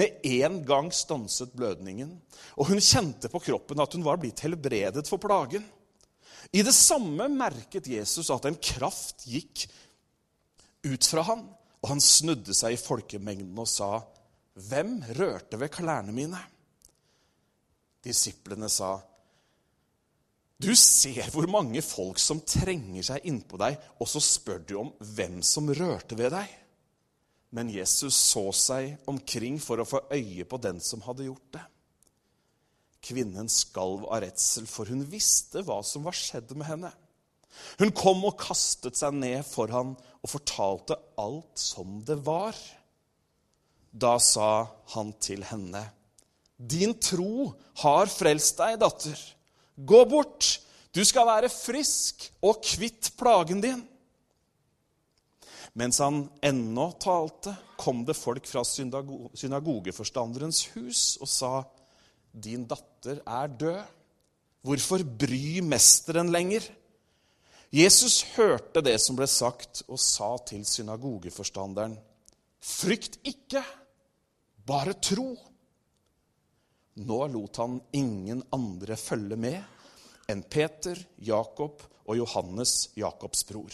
Med 0.00 0.22
en 0.24 0.62
gang 0.64 0.88
stanset 0.94 1.52
blødningen, 1.52 2.14
og 2.56 2.70
hun 2.70 2.80
kjente 2.80 3.28
på 3.28 3.42
kroppen 3.44 3.82
at 3.84 3.92
hun 3.92 4.06
var 4.06 4.16
blitt 4.22 4.40
helbredet 4.46 5.04
for 5.10 5.20
plagen. 5.20 5.66
I 6.56 6.64
det 6.64 6.72
samme 6.72 7.26
merket 7.28 7.90
Jesus 7.90 8.30
at 8.32 8.48
en 8.48 8.56
kraft 8.56 9.26
gikk 9.28 9.66
ut 10.88 11.04
fra 11.04 11.26
ham, 11.28 11.44
og 11.84 11.92
han 11.92 12.00
snudde 12.00 12.56
seg 12.56 12.78
i 12.78 12.80
folkemengden 12.80 13.60
og 13.60 13.68
sa, 13.68 14.00
'Hvem 14.56 15.02
rørte 15.20 15.60
ved 15.60 15.68
klærne 15.68 16.16
mine?' 16.16 16.40
Disiplene 18.00 18.68
sa, 18.72 18.96
'Du 20.60 20.74
ser 20.76 21.30
hvor 21.32 21.48
mange 21.48 21.80
folk 21.80 22.18
som 22.20 22.42
trenger 22.44 23.04
seg 23.06 23.24
innpå 23.24 23.56
deg, 23.60 23.78
og 23.96 24.08
så 24.08 24.20
spør 24.20 24.58
du 24.68 24.74
om 24.82 24.90
hvem 25.00 25.40
som 25.42 25.70
rørte 25.72 26.18
ved 26.18 26.34
deg.' 26.36 26.56
Men 27.56 27.72
Jesus 27.72 28.14
så 28.14 28.44
seg 28.54 29.08
omkring 29.10 29.56
for 29.58 29.80
å 29.80 29.88
få 29.88 30.04
øye 30.12 30.44
på 30.46 30.58
den 30.62 30.78
som 30.84 31.00
hadde 31.02 31.26
gjort 31.26 31.48
det. 31.56 31.64
Kvinnen 33.02 33.48
skalv 33.50 34.04
av 34.06 34.20
redsel, 34.22 34.68
for 34.70 34.86
hun 34.86 35.02
visste 35.08 35.64
hva 35.66 35.80
som 35.82 36.04
var 36.06 36.14
skjedd 36.14 36.52
med 36.54 36.68
henne. 36.68 36.92
Hun 37.80 37.90
kom 37.96 38.22
og 38.28 38.36
kastet 38.38 39.00
seg 39.00 39.16
ned 39.16 39.40
for 39.48 39.72
han 39.72 39.96
og 39.96 40.30
fortalte 40.30 40.98
alt 41.18 41.58
som 41.58 41.98
det 42.06 42.20
var. 42.28 42.54
Da 43.90 44.18
sa 44.22 44.68
han 44.94 45.16
til 45.18 45.42
henne, 45.48 45.88
'Din 46.60 46.92
tro 47.00 47.56
har 47.82 48.06
frelst 48.06 48.60
deg, 48.60 48.78
datter. 48.84 49.16
Gå 49.76 50.04
bort. 50.04 50.60
Du 50.94 51.04
skal 51.06 51.26
være 51.26 51.48
frisk 51.52 52.32
og 52.42 52.62
kvitt 52.64 53.12
plagen 53.18 53.62
din.' 53.62 53.86
Mens 55.78 56.00
han 56.02 56.24
ennå 56.42 56.88
talte, 56.98 57.54
kom 57.78 58.02
det 58.04 58.16
folk 58.18 58.46
fra 58.50 58.64
synagogeforstanderens 58.66 60.64
hus 60.74 61.14
og 61.22 61.28
sa, 61.30 61.62
'Din 62.34 62.66
datter 62.66 63.22
er 63.26 63.46
død. 63.46 63.82
Hvorfor 64.62 65.04
bry 65.04 65.60
mesteren 65.62 66.32
lenger?' 66.32 66.70
Jesus 67.72 68.22
hørte 68.34 68.82
det 68.82 69.00
som 69.00 69.16
ble 69.16 69.26
sagt, 69.30 69.82
og 69.88 69.98
sa 69.98 70.36
til 70.46 70.66
synagogeforstanderen, 70.66 71.98
'Frykt 72.60 73.18
ikke, 73.24 73.62
bare 74.66 74.92
tro.' 74.92 75.49
Nå 76.94 77.26
lot 77.26 77.56
han 77.56 77.80
ingen 77.92 78.42
andre 78.52 78.96
følge 78.98 79.36
med 79.38 79.60
enn 80.30 80.42
Peter, 80.42 80.98
Jakob 81.16 81.82
og 82.06 82.18
Johannes, 82.18 82.90
Jakobs 82.98 83.44
bror. 83.48 83.70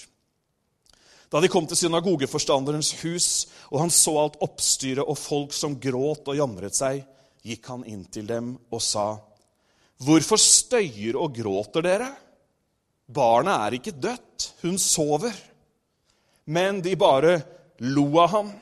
Da 1.32 1.40
de 1.42 1.50
kom 1.50 1.66
til 1.66 1.78
synagogeforstanderens 1.80 2.92
hus, 3.02 3.28
og 3.72 3.80
han 3.82 3.92
så 3.92 4.14
alt 4.22 4.38
oppstyret 4.44 5.04
og 5.04 5.18
folk 5.18 5.56
som 5.56 5.78
gråt 5.80 6.28
og 6.30 6.38
jamret 6.38 6.76
seg, 6.76 7.02
gikk 7.46 7.66
han 7.72 7.84
inn 7.88 8.04
til 8.12 8.28
dem 8.28 8.54
og 8.70 8.82
sa, 8.82 9.18
'Hvorfor 9.96 10.36
støyer 10.36 11.16
og 11.16 11.34
gråter 11.34 11.82
dere?' 11.82 12.16
Barnet 13.06 13.54
er 13.54 13.74
ikke 13.78 14.00
dødt, 14.02 14.54
hun 14.62 14.78
sover. 14.78 15.34
Men 16.46 16.80
de 16.82 16.96
bare 16.96 17.42
lo 17.78 18.18
av 18.18 18.30
ham. 18.30 18.52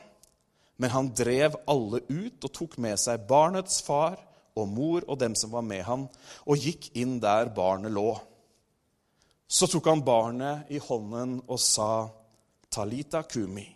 Men 0.76 0.90
han 0.90 1.08
drev 1.14 1.56
alle 1.66 2.00
ut 2.08 2.44
og 2.44 2.52
tok 2.52 2.78
med 2.78 2.98
seg 3.00 3.26
barnets 3.26 3.80
far 3.82 4.18
og 4.54 4.68
mor 4.70 5.04
og 5.08 5.18
dem 5.18 5.34
som 5.38 5.52
var 5.54 5.64
med 5.66 5.82
ham, 5.86 6.06
og 6.46 6.60
gikk 6.60 6.92
inn 7.00 7.18
der 7.22 7.50
barnet 7.54 7.94
lå. 7.94 8.12
Så 9.46 9.68
tok 9.70 9.86
han 9.90 10.04
barnet 10.06 10.70
i 10.72 10.80
hånden 10.82 11.40
og 11.46 11.60
sa, 11.60 12.08
Talita 12.74 13.22
kumi. 13.22 13.68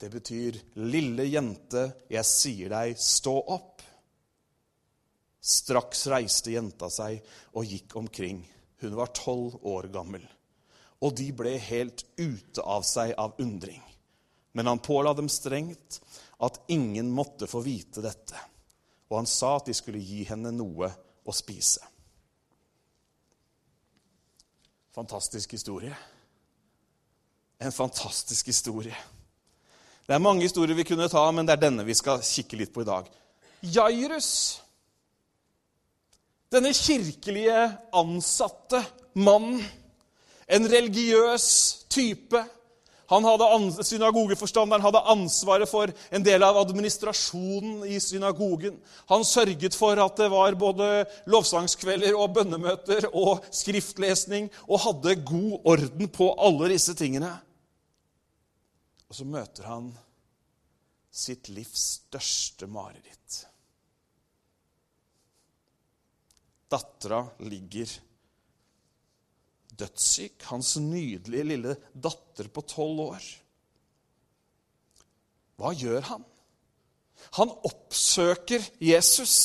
Det 0.00 0.08
betyr 0.08 0.56
'lille 0.74 1.26
jente, 1.28 1.82
jeg 2.08 2.24
sier 2.24 2.68
deg, 2.72 2.96
stå 2.96 3.34
opp'. 3.52 3.84
Straks 5.40 6.06
reiste 6.06 6.54
jenta 6.54 6.88
seg 6.88 7.20
og 7.52 7.68
gikk 7.68 7.96
omkring. 7.96 8.40
Hun 8.80 8.96
var 8.96 9.12
tolv 9.12 9.58
år 9.66 9.90
gammel. 9.92 10.24
Og 11.04 11.16
de 11.16 11.28
ble 11.32 11.58
helt 11.58 12.04
ute 12.16 12.64
av 12.64 12.82
seg 12.88 13.12
av 13.18 13.36
undring. 13.40 13.82
Men 14.52 14.66
han 14.66 14.80
påla 14.84 15.12
dem 15.14 15.28
strengt 15.28 16.00
at 16.40 16.60
ingen 16.68 17.10
måtte 17.12 17.46
få 17.46 17.60
vite 17.60 18.00
dette. 18.00 18.36
Og 19.10 19.18
han 19.18 19.28
sa 19.28 19.56
at 19.58 19.66
de 19.66 19.74
skulle 19.74 20.02
gi 20.02 20.22
henne 20.28 20.52
noe 20.54 20.88
å 21.26 21.34
spise. 21.34 21.82
Fantastisk 24.94 25.52
historie 25.58 25.94
en 27.60 27.72
fantastisk 27.72 28.46
historie. 28.46 28.96
Det 30.06 30.14
er 30.14 30.22
mange 30.22 30.42
historier 30.42 30.74
vi 30.74 30.86
kunne 30.88 31.08
ta, 31.12 31.26
men 31.30 31.46
det 31.46 31.54
er 31.54 31.66
denne 31.66 31.84
vi 31.84 31.94
skal 31.94 32.22
kikke 32.24 32.58
litt 32.58 32.72
på 32.72 32.82
i 32.82 32.88
dag. 32.88 33.10
Jairus, 33.60 34.30
denne 36.50 36.72
kirkelige 36.74 37.66
ansatte 37.94 38.80
mannen, 39.20 39.60
en 40.50 40.66
religiøs 40.66 41.44
type 41.92 42.40
hadde, 43.10 43.82
Synagogeforstanderen 43.82 44.84
hadde 44.84 45.02
ansvaret 45.10 45.68
for 45.70 45.90
en 46.14 46.24
del 46.26 46.44
av 46.46 46.58
administrasjonen 46.60 47.82
i 47.90 47.98
synagogen. 48.00 48.76
Han 49.10 49.26
sørget 49.26 49.74
for 49.74 49.98
at 49.98 50.20
det 50.20 50.28
var 50.30 50.54
både 50.58 50.90
lovsangskvelder 51.30 52.14
og 52.14 52.36
bønnemøter 52.38 53.08
og 53.10 53.46
skriftlesning, 53.50 54.50
og 54.70 54.84
hadde 54.86 55.18
god 55.26 55.72
orden 55.74 56.12
på 56.14 56.30
alle 56.38 56.70
disse 56.74 56.94
tingene. 56.94 57.32
Og 59.10 59.18
så 59.18 59.26
møter 59.26 59.66
han 59.66 59.90
sitt 61.10 61.50
livs 61.50 62.04
største 62.06 62.68
mareritt. 62.70 63.40
Dattera 66.70 67.24
ligger 67.42 67.90
dødssyk, 69.80 70.44
hans 70.50 70.76
nydelige 70.80 71.48
lille 71.54 71.76
datter 71.92 72.50
på 72.52 72.64
tolv 72.68 73.06
år. 73.10 73.30
Hva 75.60 75.74
gjør 75.76 76.06
han? 76.08 76.24
Han 77.36 77.52
oppsøker 77.68 78.64
Jesus. 78.82 79.36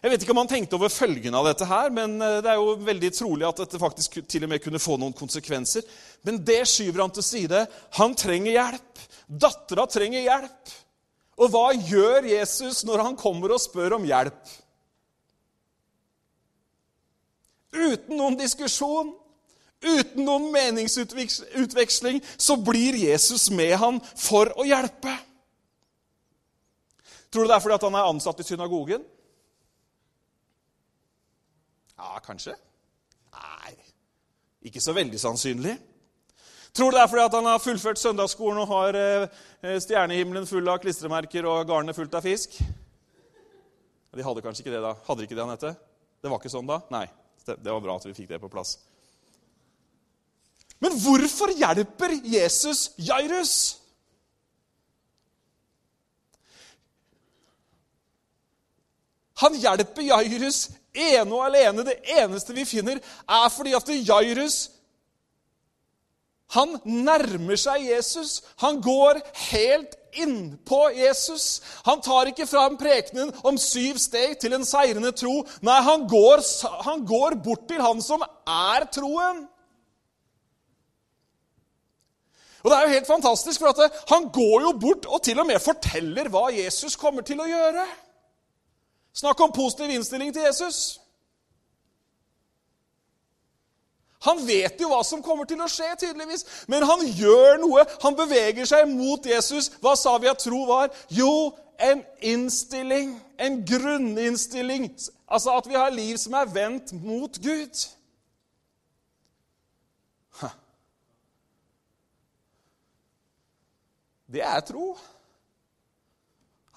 Jeg 0.00 0.14
vet 0.14 0.22
ikke 0.24 0.32
om 0.32 0.40
han 0.40 0.48
tenkte 0.48 0.78
over 0.78 0.88
følgene 0.92 1.36
av 1.36 1.50
dette, 1.50 1.66
her, 1.68 1.90
men 1.92 2.14
eh, 2.24 2.38
det 2.40 2.48
er 2.48 2.60
jo 2.60 2.78
veldig 2.86 3.10
trolig 3.12 3.44
at 3.44 3.58
dette 3.60 3.80
faktisk 3.82 4.20
til 4.24 4.46
og 4.46 4.52
med 4.52 4.62
kunne 4.64 4.80
få 4.80 4.96
noen 4.96 5.16
konsekvenser. 5.16 5.84
Men 6.24 6.38
det 6.40 6.62
skyver 6.70 7.02
han 7.04 7.12
til 7.12 7.26
side. 7.26 7.66
Han 7.98 8.16
trenger 8.16 8.54
hjelp. 8.54 9.02
Dattera 9.28 9.84
trenger 9.90 10.24
hjelp. 10.24 10.72
Og 11.40 11.52
hva 11.52 11.66
gjør 11.74 12.30
Jesus 12.30 12.80
når 12.88 13.04
han 13.04 13.20
kommer 13.20 13.52
og 13.52 13.60
spør 13.60 13.98
om 13.98 14.08
hjelp? 14.08 14.40
Uten 17.70 18.16
noen 18.18 18.38
diskusjon, 18.38 19.12
uten 19.80 20.24
noen 20.26 20.48
meningsutveksling, 20.52 22.20
så 22.36 22.56
blir 22.58 22.98
Jesus 22.98 23.48
med 23.54 23.76
han 23.78 24.00
for 24.18 24.50
å 24.58 24.66
hjelpe. 24.66 25.14
Tror 27.30 27.46
du 27.46 27.52
det 27.52 27.56
er 27.56 27.62
fordi 27.62 27.78
han 27.86 27.98
er 28.00 28.10
ansatt 28.10 28.42
i 28.42 28.46
synagogen? 28.48 29.04
Ja, 32.00 32.18
kanskje? 32.24 32.56
Nei, 33.36 33.76
ikke 34.66 34.82
så 34.82 34.96
veldig 34.96 35.20
sannsynlig. 35.20 35.76
Tror 36.74 36.90
du 36.90 36.96
det 36.96 37.04
er 37.04 37.10
fordi 37.10 37.36
han 37.36 37.48
har 37.50 37.62
fullført 37.62 37.98
søndagsskolen 37.98 38.62
og 38.62 38.70
har 38.70 38.98
eh, 38.98 39.78
stjernehimmelen 39.82 40.46
full 40.46 40.66
av 40.70 40.80
klistremerker 40.82 41.46
og 41.46 41.66
garnet 41.70 41.96
fullt 41.96 42.14
av 42.18 42.26
fisk? 42.26 42.58
De 44.10 44.26
hadde 44.26 44.42
kanskje 44.42 44.64
ikke 44.64 44.74
det 44.74 44.82
da. 44.82 44.94
Hadde 45.06 45.22
de 45.22 45.28
ikke 45.28 45.38
det, 45.38 45.46
Anette? 45.46 45.74
Det 46.20 46.30
var 46.30 46.40
ikke 46.40 46.52
sånn 46.52 46.70
da? 46.70 46.80
Nei. 46.90 47.06
Det 47.46 47.70
var 47.72 47.80
bra 47.80 47.96
at 47.96 48.06
vi 48.06 48.14
fikk 48.14 48.28
det 48.30 48.40
på 48.42 48.50
plass. 48.52 48.78
Men 50.80 50.96
hvorfor 50.96 51.52
hjelper 51.52 52.14
Jesus 52.24 52.90
Jairus? 52.96 53.54
Han 59.40 59.56
hjelper 59.56 60.04
Jairus 60.04 60.68
ene 60.96 61.32
og 61.32 61.46
alene. 61.46 61.84
Det 61.84 61.98
eneste 62.16 62.56
vi 62.56 62.66
finner, 62.68 63.00
er 63.28 63.48
fordi 63.52 63.74
at 63.76 63.92
Jairus 64.08 64.68
han 66.50 66.80
nærmer 66.84 67.58
seg 67.60 67.84
Jesus. 67.86 68.40
Han 68.64 68.80
går 68.82 69.20
helt 69.52 69.94
innpå 70.12 70.90
Jesus. 70.96 71.62
Han 71.86 72.02
tar 72.04 72.30
ikke 72.30 72.46
fram 72.46 72.76
prekenen 72.80 73.32
om 73.46 73.58
syv 73.58 73.98
steg 74.02 74.38
til 74.40 74.56
en 74.56 74.66
seirende 74.66 75.12
tro. 75.16 75.40
Nei, 75.66 75.78
han 75.86 76.06
går, 76.10 76.44
han 76.84 77.06
går 77.06 77.38
bort 77.44 77.66
til 77.70 77.82
han 77.82 78.02
som 78.04 78.24
er 78.46 78.86
troen. 78.92 79.46
Og 82.60 82.70
Det 82.70 82.76
er 82.76 82.82
jo 82.82 82.94
helt 82.94 83.06
fantastisk, 83.06 83.60
for 83.60 83.72
at 83.72 84.02
han 84.10 84.28
går 84.28 84.60
jo 84.60 84.72
bort 84.80 85.06
og 85.06 85.22
til 85.24 85.38
og 85.40 85.46
med 85.48 85.62
forteller 85.64 86.28
hva 86.28 86.50
Jesus 86.52 86.96
kommer 86.96 87.24
til 87.24 87.40
å 87.40 87.48
gjøre. 87.48 87.86
Snakk 89.16 89.40
om 89.40 89.52
positiv 89.52 89.90
innstilling 89.90 90.34
til 90.34 90.44
Jesus. 90.44 90.99
Han 94.26 94.42
vet 94.44 94.80
jo 94.80 94.90
hva 94.90 95.00
som 95.06 95.22
kommer 95.24 95.48
til 95.48 95.60
å 95.64 95.68
skje, 95.70 95.88
tydeligvis. 96.02 96.44
Men 96.68 96.84
han 96.84 97.06
gjør 97.06 97.60
noe. 97.62 97.86
Han 98.02 98.16
beveger 98.18 98.68
seg 98.68 98.88
mot 98.90 99.24
Jesus. 99.26 99.70
Hva 99.80 99.94
sa 99.96 100.16
vi 100.20 100.28
at 100.28 100.42
tro 100.44 100.66
var? 100.68 100.90
Jo, 101.08 101.54
en 101.80 102.02
innstilling. 102.20 103.14
En 103.40 103.62
grunninnstilling. 103.64 104.90
Altså 105.24 105.56
at 105.56 105.70
vi 105.70 105.78
har 105.78 105.94
liv 105.94 106.20
som 106.20 106.36
er 106.36 106.52
vendt 106.52 106.92
mot 107.00 107.40
Gud. 107.40 107.86
Det 114.30 114.42
er 114.46 114.60
tro. 114.62 114.92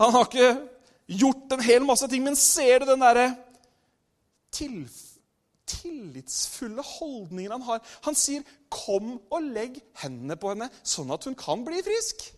Han 0.01 0.15
har 0.15 0.25
ikke 0.25 0.53
gjort 1.19 1.53
en 1.53 1.61
hel 1.61 1.83
masse 1.85 2.07
ting, 2.09 2.23
men 2.25 2.39
ser 2.39 2.81
du 2.81 2.89
den 2.89 3.03
derre 3.03 3.27
tillitsfulle 5.73 6.83
holdningen 6.85 7.51
han 7.57 7.65
har? 7.67 7.81
Han 8.07 8.15
sier, 8.15 8.43
'Kom 8.69 9.19
og 9.31 9.41
legg 9.41 9.81
hendene 10.01 10.35
på 10.35 10.49
henne, 10.49 10.69
sånn 10.83 11.11
at 11.13 11.23
hun 11.23 11.35
kan 11.35 11.65
bli 11.65 11.81
frisk'. 11.81 12.31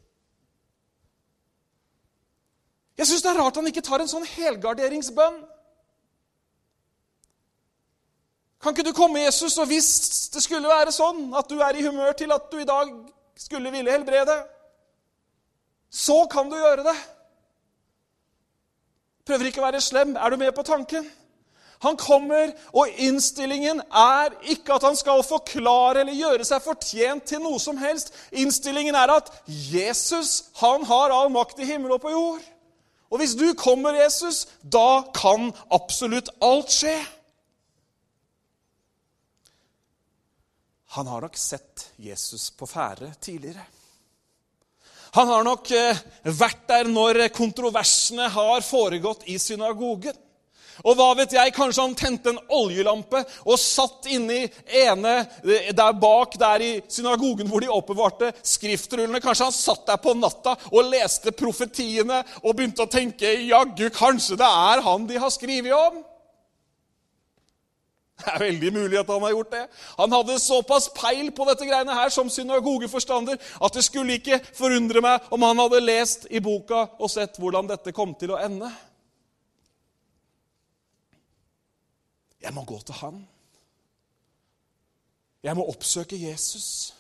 Jeg 2.97 3.07
syns 3.07 3.21
det 3.21 3.31
er 3.31 3.41
rart 3.41 3.55
han 3.55 3.67
ikke 3.67 3.83
tar 3.83 3.99
en 3.99 4.07
sånn 4.07 4.25
helgarderingsbønn. 4.25 5.41
Kan 8.61 8.73
ikke 8.73 8.87
du 8.87 8.93
komme, 8.97 9.19
Jesus, 9.19 9.57
og 9.57 9.67
hvis 9.67 10.29
det 10.33 10.41
skulle 10.43 10.71
være 10.71 10.93
sånn 10.95 11.27
at 11.37 11.49
du 11.51 11.59
er 11.61 11.75
i 11.75 11.83
humør 11.85 12.15
til 12.17 12.31
at 12.31 12.47
du 12.51 12.57
i 12.57 12.67
dag 12.67 12.93
skulle 13.37 13.71
ville 13.71 13.91
helbrede, 13.91 14.37
så 15.91 16.25
kan 16.31 16.49
du 16.49 16.55
gjøre 16.55 16.87
det. 16.87 16.95
Prøver 19.25 19.49
ikke 19.49 19.61
å 19.61 19.67
være 19.67 19.81
slem. 19.81 20.15
Er 20.15 20.29
du 20.29 20.37
med 20.37 20.51
på 20.55 20.63
tanken? 20.65 21.05
Han 21.83 21.97
kommer, 21.99 22.53
og 22.73 22.89
innstillingen 23.03 23.81
er 23.91 24.35
ikke 24.53 24.77
at 24.77 24.85
han 24.87 24.95
skal 24.95 25.23
forklare 25.27 26.01
eller 26.01 26.15
gjøre 26.15 26.47
seg 26.47 26.63
fortjent 26.63 27.27
til 27.29 27.43
noe 27.43 27.59
som 27.61 27.77
helst. 27.77 28.13
Innstillingen 28.31 28.95
er 28.95 29.11
at 29.17 29.31
Jesus 29.47 30.51
han 30.61 30.87
har 30.87 31.13
all 31.13 31.31
makt 31.33 31.59
i 31.59 31.67
himmel 31.69 31.97
og 31.97 32.01
på 32.05 32.13
jord. 32.13 32.47
Og 33.11 33.21
hvis 33.21 33.35
du 33.37 33.45
kommer, 33.59 33.95
Jesus, 33.95 34.45
da 34.61 35.05
kan 35.15 35.51
absolutt 35.73 36.31
alt 36.43 36.73
skje. 36.73 36.95
Han 40.95 41.07
har 41.11 41.25
nok 41.27 41.37
sett 41.37 41.89
Jesus 41.99 42.49
på 42.55 42.67
ferde 42.67 43.11
tidligere. 43.21 43.65
Han 45.15 45.27
har 45.31 45.43
nok 45.47 45.71
eh, 45.71 45.99
vært 46.35 46.65
der 46.67 46.89
når 46.91 47.21
kontroversene 47.35 48.27
har 48.31 48.63
foregått 48.63 49.23
i 49.31 49.37
synagogen. 49.39 50.15
Og 50.83 50.97
hva 50.97 51.11
vet 51.19 51.35
jeg, 51.35 51.53
kanskje 51.55 51.85
han 51.85 51.95
tente 51.97 52.33
en 52.33 52.41
oljelampe 52.57 53.21
og 53.45 53.59
satt 53.61 54.09
inni 54.11 54.41
ene 54.81 55.13
eh, 55.45 55.71
der 55.75 55.93
bak 55.99 56.35
der 56.41 56.63
i 56.65 56.71
synagogen 56.91 57.47
hvor 57.51 57.63
de 57.63 57.71
oppbevarte 57.71 58.33
skriftrullene. 58.43 59.21
Kanskje 59.23 59.47
han 59.47 59.55
satt 59.55 59.85
der 59.87 60.01
på 60.01 60.15
natta 60.17 60.57
og 60.71 60.91
leste 60.91 61.31
profetiene 61.35 62.23
og 62.43 62.57
begynte 62.57 62.83
å 62.83 62.91
tenke 62.91 63.31
jaggu, 63.45 63.87
kanskje 63.95 64.39
det 64.41 64.51
er 64.71 64.83
han 64.85 65.07
de 65.07 65.21
har 65.21 65.33
skrevet 65.33 65.73
om? 65.77 66.03
Det 68.25 68.31
er 68.31 68.39
veldig 68.39 68.69
mulig 68.71 68.97
at 68.99 69.09
han 69.11 69.23
har 69.25 69.33
gjort 69.33 69.51
det. 69.51 69.63
Han 69.97 70.13
hadde 70.15 70.39
såpass 70.39 70.87
peil 70.95 71.33
på 71.35 71.45
dette 71.49 71.67
greiene 71.67 71.97
her 71.97 72.09
som 72.13 72.29
synagogeforstander 72.31 73.35
at 73.35 73.75
det 73.75 73.83
skulle 73.83 74.15
ikke 74.15 74.39
forundre 74.55 75.03
meg 75.03 75.27
om 75.35 75.43
han 75.43 75.59
hadde 75.59 75.83
lest 75.83 76.23
i 76.31 76.39
boka 76.39 76.85
og 76.95 77.11
sett 77.11 77.35
hvordan 77.41 77.67
dette 77.69 77.91
kom 77.95 78.15
til 78.15 78.31
å 78.31 78.39
ende. 78.39 78.71
Jeg 82.45 82.53
må 82.53 82.61
gå 82.67 82.77
til 82.85 82.97
han. 83.01 83.23
Jeg 85.45 85.57
må 85.57 85.65
oppsøke 85.69 86.17
Jesus. 86.17 86.93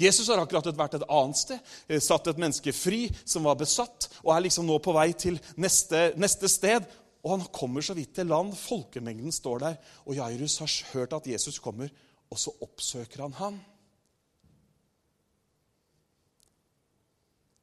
Jesus 0.00 0.28
har 0.30 0.40
akkurat 0.40 0.68
vært 0.76 0.96
et 0.96 1.06
annet 1.12 1.36
sted, 1.36 1.60
eh, 1.88 2.00
satt 2.00 2.28
et 2.30 2.40
menneske 2.40 2.72
fri 2.72 3.02
som 3.24 3.44
var 3.44 3.58
besatt, 3.60 4.08
og 4.24 4.32
er 4.32 4.46
liksom 4.46 4.66
nå 4.68 4.78
på 4.80 4.94
vei 4.96 5.12
til 5.12 5.40
neste, 5.60 6.12
neste 6.16 6.48
sted. 6.48 6.86
Og 7.20 7.34
han 7.34 7.48
kommer 7.52 7.84
så 7.84 7.92
vidt 7.96 8.14
til 8.16 8.30
land. 8.32 8.54
Folkemengden 8.56 9.32
står 9.32 9.58
der. 9.60 9.76
Og 10.06 10.16
Jairus 10.16 10.58
har 10.58 10.70
hørt 10.92 11.12
at 11.12 11.26
Jesus 11.26 11.58
kommer, 11.58 11.90
og 12.30 12.38
så 12.38 12.54
oppsøker 12.64 13.26
han 13.26 13.36
ham. 13.36 13.60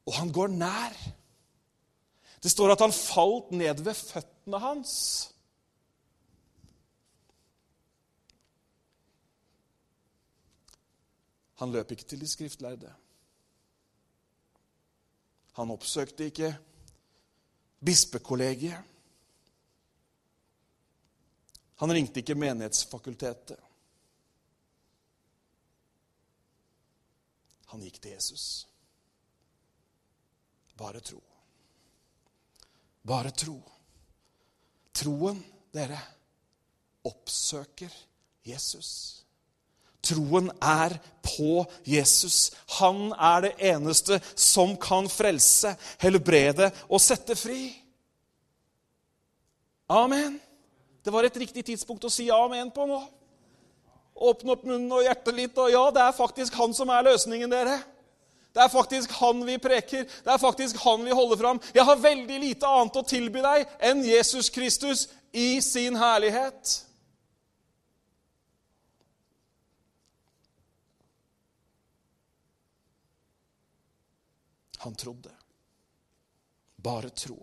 Og 0.05 0.13
han 0.13 0.31
går 0.31 0.53
nær. 0.53 0.93
Det 2.43 2.51
står 2.51 2.75
at 2.75 2.83
han 2.85 2.93
falt 2.93 3.49
ned 3.51 3.81
ved 3.81 3.97
føttene 3.97 4.61
hans. 4.61 4.93
Han 11.57 11.71
løp 11.73 11.91
ikke 11.91 12.05
til 12.05 12.21
de 12.21 12.29
skriftlærde. 12.29 12.91
Han 15.57 15.71
oppsøkte 15.73 16.27
ikke 16.29 16.51
bispekollegiet. 17.85 18.83
Han 21.81 21.93
ringte 21.93 22.21
ikke 22.21 22.37
Menighetsfakultetet. 22.37 23.57
Han 27.67 27.81
gikk 27.83 27.99
til 28.01 28.13
Jesus. 28.13 28.45
Bare 30.77 31.01
tro. 31.01 31.19
Bare 33.07 33.33
tro. 33.33 33.57
Troen, 34.93 35.41
dere, 35.73 35.99
oppsøker 37.05 37.93
Jesus. 38.45 39.26
Troen 40.07 40.49
er 40.63 40.95
på 41.25 41.65
Jesus. 41.87 42.51
Han 42.79 43.11
er 43.13 43.47
det 43.47 43.53
eneste 43.73 44.21
som 44.35 44.75
kan 44.79 45.09
frelse, 45.11 45.75
helbrede 46.01 46.71
og 46.87 47.01
sette 47.03 47.35
fri. 47.35 47.69
Amen. 49.87 50.39
Det 51.03 51.13
var 51.13 51.23
et 51.23 51.37
riktig 51.39 51.63
tidspunkt 51.63 52.03
å 52.03 52.11
si 52.11 52.27
amen 52.33 52.71
på 52.75 52.87
nå. 52.87 52.97
Åpne 54.17 54.55
opp 54.55 54.65
munnen 54.67 54.91
og 54.91 55.05
hjertet 55.05 55.35
litt. 55.37 55.59
Og 55.61 55.69
ja, 55.71 55.83
det 55.93 56.01
er 56.03 56.17
faktisk 56.17 56.57
han 56.59 56.73
som 56.75 56.89
er 56.91 57.05
løsningen, 57.07 57.51
dere. 57.51 57.77
Det 58.57 58.63
er 58.63 58.73
faktisk 58.73 59.11
han 59.19 59.43
vi 59.45 59.59
preker. 59.61 60.03
Det 60.03 60.33
er 60.33 60.41
faktisk 60.41 60.79
han 60.81 61.05
vi 61.05 61.15
holder 61.15 61.39
fram. 61.39 61.61
Jeg 61.75 61.85
har 61.85 62.01
veldig 62.01 62.39
lite 62.41 62.67
annet 62.67 62.97
å 62.97 63.05
tilby 63.05 63.43
deg 63.45 63.77
enn 63.91 64.01
Jesus 64.07 64.49
Kristus 64.49 65.05
i 65.31 65.61
sin 65.61 65.95
herlighet. 65.95 66.86
Han 74.87 74.95
trodde. 74.95 75.33
Bare 76.79 77.09
tro. 77.11 77.35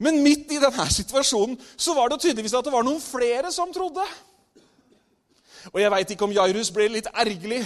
Men 0.00 0.22
midt 0.22 0.52
i 0.54 0.60
denne 0.62 0.86
situasjonen 0.94 1.58
så 1.76 1.92
var 1.92 2.08
det 2.08 2.22
tydeligvis 2.22 2.54
at 2.56 2.64
det 2.64 2.72
var 2.72 2.86
noen 2.86 3.02
flere 3.02 3.50
som 3.52 3.72
trodde. 3.74 4.04
Og 5.74 5.80
Jeg 5.82 5.90
veit 5.92 6.12
ikke 6.14 6.24
om 6.24 6.32
Jairus 6.32 6.70
ble 6.72 6.86
litt 6.94 7.08
ergerlig. 7.10 7.60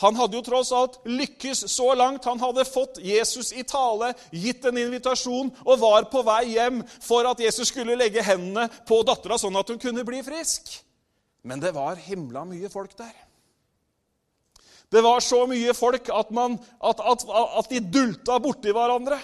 Han 0.00 0.16
hadde 0.18 0.34
jo 0.34 0.42
tross 0.42 0.72
alt 0.74 0.96
lykkes 1.06 1.66
så 1.70 1.92
langt. 1.94 2.24
Han 2.26 2.40
hadde 2.42 2.64
fått 2.66 2.98
Jesus 3.04 3.52
i 3.54 3.62
tale, 3.68 4.10
gitt 4.32 4.64
en 4.66 4.80
invitasjon 4.80 5.52
og 5.62 5.82
var 5.84 6.08
på 6.10 6.24
vei 6.26 6.56
hjem 6.56 6.80
for 7.04 7.28
at 7.30 7.44
Jesus 7.44 7.70
skulle 7.70 7.98
legge 8.00 8.24
hendene 8.24 8.66
på 8.88 9.04
dattera 9.06 9.38
sånn 9.38 9.60
at 9.60 9.70
hun 9.70 9.78
kunne 9.78 10.06
bli 10.08 10.24
frisk. 10.26 10.72
Men 11.44 11.62
det 11.62 11.76
var 11.76 12.00
himla 12.00 12.42
mye 12.48 12.72
folk 12.72 12.96
der. 12.98 13.14
Det 14.92 15.02
var 15.02 15.22
så 15.24 15.44
mye 15.50 15.72
folk 15.74 16.10
at, 16.12 16.30
man, 16.34 16.58
at, 16.82 17.00
at, 17.00 17.24
at 17.58 17.70
de 17.72 17.80
dulta 17.80 18.38
borti 18.42 18.74
hverandre. 18.74 19.18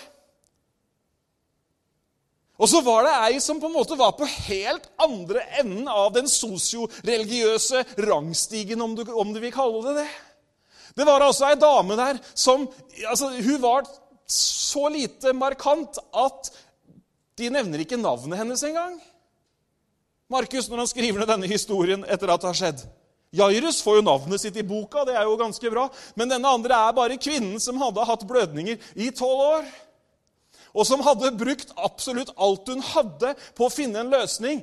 Og 2.61 2.69
så 2.69 2.83
var 2.85 3.07
det 3.07 3.13
ei 3.31 3.39
som 3.41 3.61
på 3.61 3.71
en 3.71 3.77
måte 3.79 3.97
var 3.97 4.13
på 4.19 4.29
helt 4.29 4.91
andre 5.01 5.45
enden 5.63 5.89
av 5.89 6.11
den 6.13 6.29
sosioreligiøse 6.29 7.85
rangstigen, 8.05 8.83
om 8.85 8.97
du, 8.99 9.07
om 9.09 9.33
du 9.33 9.41
vil 9.41 9.55
kalle 9.55 9.81
det 9.87 10.03
det. 10.03 10.11
Det 10.99 11.07
var 11.09 11.25
altså 11.25 11.49
ei 11.49 11.57
dame 11.57 11.97
der 11.97 12.19
som 12.35 12.67
altså, 13.09 13.31
Hun 13.31 13.63
var 13.63 13.87
så 14.31 14.89
lite 14.93 15.33
markant 15.33 15.97
at 16.13 16.51
de 17.41 17.49
nevner 17.51 17.81
ikke 17.81 17.97
navnet 17.97 18.39
hennes 18.39 18.63
engang. 18.67 18.99
Markus, 20.31 20.69
når 20.69 20.85
han 20.85 20.91
skriver 20.91 21.23
ned 21.23 21.31
denne 21.31 21.49
historien 21.51 22.05
etter 22.05 22.31
at 22.31 22.43
det 22.43 22.51
har 22.51 22.59
skjedd. 22.59 22.83
Jairus 23.31 23.79
får 23.85 24.01
jo 24.01 24.07
navnet 24.09 24.43
sitt 24.43 24.57
i 24.59 24.67
boka, 24.67 25.05
det 25.07 25.15
er 25.15 25.29
jo 25.29 25.39
ganske 25.39 25.71
bra. 25.71 25.87
Men 26.19 26.33
denne 26.33 26.51
andre 26.51 26.81
er 26.89 26.97
bare 26.97 27.21
kvinnen 27.21 27.61
som 27.63 27.79
hadde 27.79 28.09
hatt 28.09 28.27
blødninger 28.27 28.91
i 28.99 29.13
tolv 29.15 29.45
år 29.45 29.71
og 30.75 30.87
som 30.87 31.03
hadde 31.05 31.33
brukt 31.39 31.73
absolutt 31.79 32.33
alt 32.39 32.69
hun 32.71 32.83
hadde 32.93 33.35
på 33.59 33.67
å 33.67 33.73
finne 33.73 34.03
en 34.03 34.13
løsning. 34.13 34.63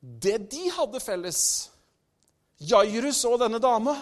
Det 0.00 0.38
de 0.52 0.70
hadde 0.76 1.02
felles, 1.02 1.40
Jairus 2.62 3.24
og 3.28 3.40
denne 3.42 3.60
dama, 3.62 3.96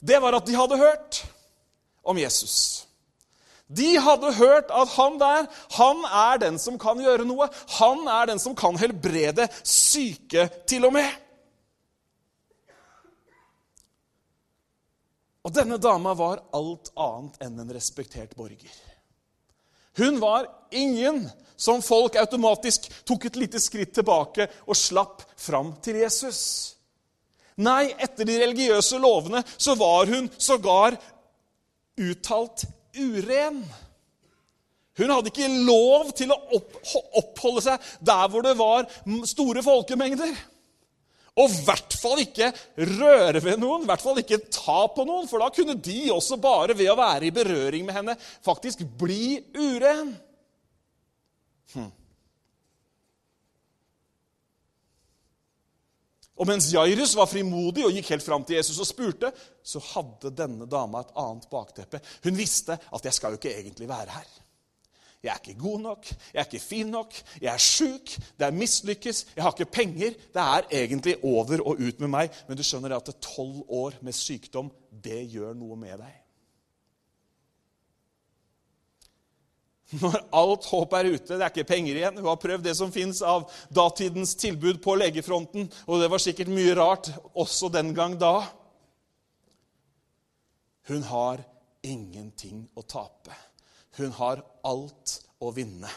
det 0.00 0.20
var 0.22 0.38
at 0.38 0.46
de 0.48 0.56
hadde 0.56 0.80
hørt 0.80 1.22
om 2.06 2.18
Jesus. 2.18 2.86
De 3.68 3.98
hadde 4.00 4.32
hørt 4.38 4.70
at 4.72 4.88
han 4.94 5.18
der, 5.20 5.48
han 5.76 6.04
er 6.08 6.40
den 6.40 6.56
som 6.62 6.78
kan 6.80 7.00
gjøre 7.02 7.26
noe. 7.28 7.50
Han 7.76 8.06
er 8.08 8.30
den 8.30 8.40
som 8.40 8.54
kan 8.56 8.78
helbrede 8.80 9.44
syke, 9.60 10.46
til 10.64 10.88
og 10.88 10.94
med. 10.96 11.10
Og 15.46 15.54
denne 15.54 15.78
dama 15.80 16.14
var 16.18 16.42
alt 16.56 16.90
annet 16.98 17.42
enn 17.44 17.60
en 17.62 17.74
respektert 17.74 18.34
borger. 18.36 18.72
Hun 19.98 20.18
var 20.20 20.46
ingen 20.70 21.24
som 21.58 21.82
folk 21.82 22.16
automatisk 22.20 22.86
tok 23.08 23.24
et 23.26 23.38
lite 23.40 23.60
skritt 23.62 23.94
tilbake 23.96 24.46
og 24.66 24.78
slapp 24.78 25.24
fram 25.38 25.72
til 25.82 25.98
Jesus. 26.04 26.40
Nei, 27.58 27.90
etter 27.98 28.28
de 28.28 28.36
religiøse 28.38 29.00
lovene 29.02 29.42
så 29.56 29.74
var 29.78 30.06
hun 30.06 30.28
sågar 30.38 30.94
uttalt 31.98 32.62
uren. 32.94 33.64
Hun 34.98 35.10
hadde 35.14 35.30
ikke 35.32 35.50
lov 35.66 36.12
til 36.18 36.30
å 36.34 36.38
oppholde 37.18 37.64
seg 37.66 37.90
der 37.98 38.30
hvor 38.30 38.46
det 38.46 38.54
var 38.58 38.86
store 39.26 39.62
folkemengder. 39.66 40.30
Og 41.38 41.52
i 41.52 41.60
hvert 41.66 41.94
fall 42.00 42.22
ikke 42.24 42.50
røre 42.98 43.42
ved 43.44 43.60
noen, 43.62 43.84
i 43.84 43.90
hvert 43.90 44.02
fall 44.02 44.18
ikke 44.22 44.40
ta 44.50 44.80
på 44.90 45.04
noen, 45.06 45.28
for 45.30 45.42
da 45.42 45.50
kunne 45.54 45.76
de 45.78 46.08
også 46.10 46.38
bare 46.42 46.74
ved 46.78 46.90
å 46.90 46.98
være 46.98 47.28
i 47.28 47.34
berøring 47.34 47.86
med 47.86 47.94
henne 48.00 48.16
faktisk 48.44 48.82
bli 48.98 49.38
uren. 49.54 50.16
Hm. 51.76 51.92
Og 56.38 56.46
mens 56.46 56.68
Jairus 56.70 57.16
var 57.18 57.30
frimodig 57.30 57.82
og 57.86 57.94
gikk 57.94 58.12
helt 58.14 58.26
fram 58.26 58.44
til 58.46 58.60
Jesus 58.60 58.78
og 58.82 58.86
spurte, 58.86 59.32
så 59.62 59.82
hadde 59.92 60.34
denne 60.38 60.68
dama 60.70 61.02
et 61.02 61.16
annet 61.18 61.48
bakteppe. 61.50 62.00
Hun 62.24 62.38
visste 62.38 62.78
at 62.78 63.04
'jeg 63.04 63.14
skal 63.14 63.32
jo 63.32 63.40
ikke 63.40 63.58
egentlig 63.58 63.88
være 63.88 64.10
her'. 64.10 64.47
Jeg 65.22 65.32
er 65.32 65.40
ikke 65.42 65.58
god 65.58 65.80
nok, 65.82 66.06
jeg 66.34 66.40
er 66.40 66.46
ikke 66.46 66.62
fin 66.62 66.90
nok, 66.94 67.14
jeg 67.42 67.50
er 67.50 67.62
sjuk, 67.62 68.12
det 68.38 68.46
er 68.46 68.54
mislykkes, 68.54 69.24
jeg 69.34 69.42
har 69.42 69.54
ikke 69.56 69.72
penger. 69.72 70.14
Det 70.34 70.44
er 70.44 70.68
egentlig 70.70 71.16
over 71.26 71.58
og 71.64 71.80
ut 71.82 72.00
med 72.04 72.12
meg. 72.12 72.38
Men 72.46 72.58
du 72.58 72.62
skjønner 72.62 72.94
at 72.94 73.10
tolv 73.24 73.64
år 73.66 73.98
med 74.06 74.14
sykdom, 74.14 74.70
det 74.90 75.24
gjør 75.32 75.58
noe 75.58 75.78
med 75.80 75.98
deg. 76.04 76.14
Når 79.98 80.18
alt 80.36 80.68
håp 80.68 80.94
er 80.98 81.10
ute, 81.14 81.32
det 81.32 81.40
er 81.40 81.48
ikke 81.48 81.64
penger 81.64 81.96
igjen 81.96 82.18
Hun 82.20 82.26
har 82.28 82.40
prøvd 82.42 82.66
det 82.66 82.74
som 82.76 82.90
fins 82.92 83.22
av 83.24 83.46
datidens 83.72 84.34
tilbud 84.36 84.82
på 84.84 84.98
legefronten, 85.00 85.66
og 85.88 86.02
det 86.02 86.10
var 86.12 86.22
sikkert 86.22 86.52
mye 86.52 86.76
rart 86.76 87.08
også 87.32 87.72
den 87.72 87.94
gang 87.96 88.18
da. 88.20 88.36
Hun 90.92 91.02
har 91.08 91.42
ingenting 91.82 92.66
å 92.76 92.84
tape. 92.84 93.47
Hun 93.98 94.14
har 94.14 94.42
alt 94.66 95.14
å 95.42 95.50
vinne. 95.54 95.90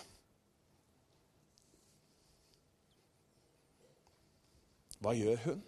Hva 5.01 5.13
gjør 5.17 5.39
hun 5.45 5.61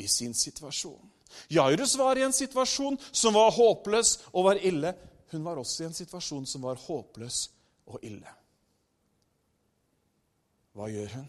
i 0.00 0.08
sin 0.08 0.34
situasjon? 0.36 1.10
Jairus 1.52 1.96
var 1.98 2.16
i 2.16 2.24
en 2.24 2.32
situasjon 2.32 2.96
som 3.10 3.36
var 3.36 3.52
håpløs 3.56 4.16
og 4.32 4.48
var 4.48 4.60
ille. 4.64 4.94
Hun 5.32 5.44
var 5.44 5.60
også 5.60 5.82
i 5.84 5.88
en 5.88 5.96
situasjon 5.96 6.46
som 6.48 6.64
var 6.64 6.80
håpløs 6.80 7.40
og 7.90 8.04
ille. 8.06 8.36
Hva 10.74 10.88
gjør 10.90 11.18
hun? 11.18 11.26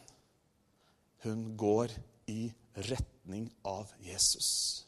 Hun 1.25 1.41
går 1.57 1.93
i 2.31 2.47
retning 2.87 3.49
av 3.65 3.91
Jesus. 4.03 4.85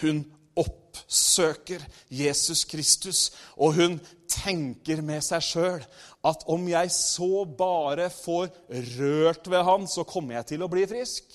Hun 0.00 0.24
oppsøker 0.60 1.82
Jesus 2.10 2.64
Kristus, 2.68 3.32
og 3.56 3.74
hun 3.78 3.98
tenker 4.30 5.02
med 5.04 5.24
seg 5.24 5.44
sjøl 5.44 5.86
at 6.24 6.44
om 6.50 6.68
jeg 6.68 6.92
så 6.94 7.44
bare 7.44 8.08
får 8.12 8.48
rørt 8.96 9.50
ved 9.50 9.64
han, 9.66 9.88
så 9.90 10.06
kommer 10.08 10.38
jeg 10.38 10.54
til 10.54 10.64
å 10.64 10.70
bli 10.72 10.86
frisk. 10.88 11.26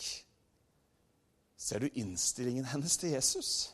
Ser 1.60 1.84
du 1.84 2.00
innstillingen 2.00 2.66
hennes 2.72 2.98
til 2.98 3.14
Jesus? 3.14 3.70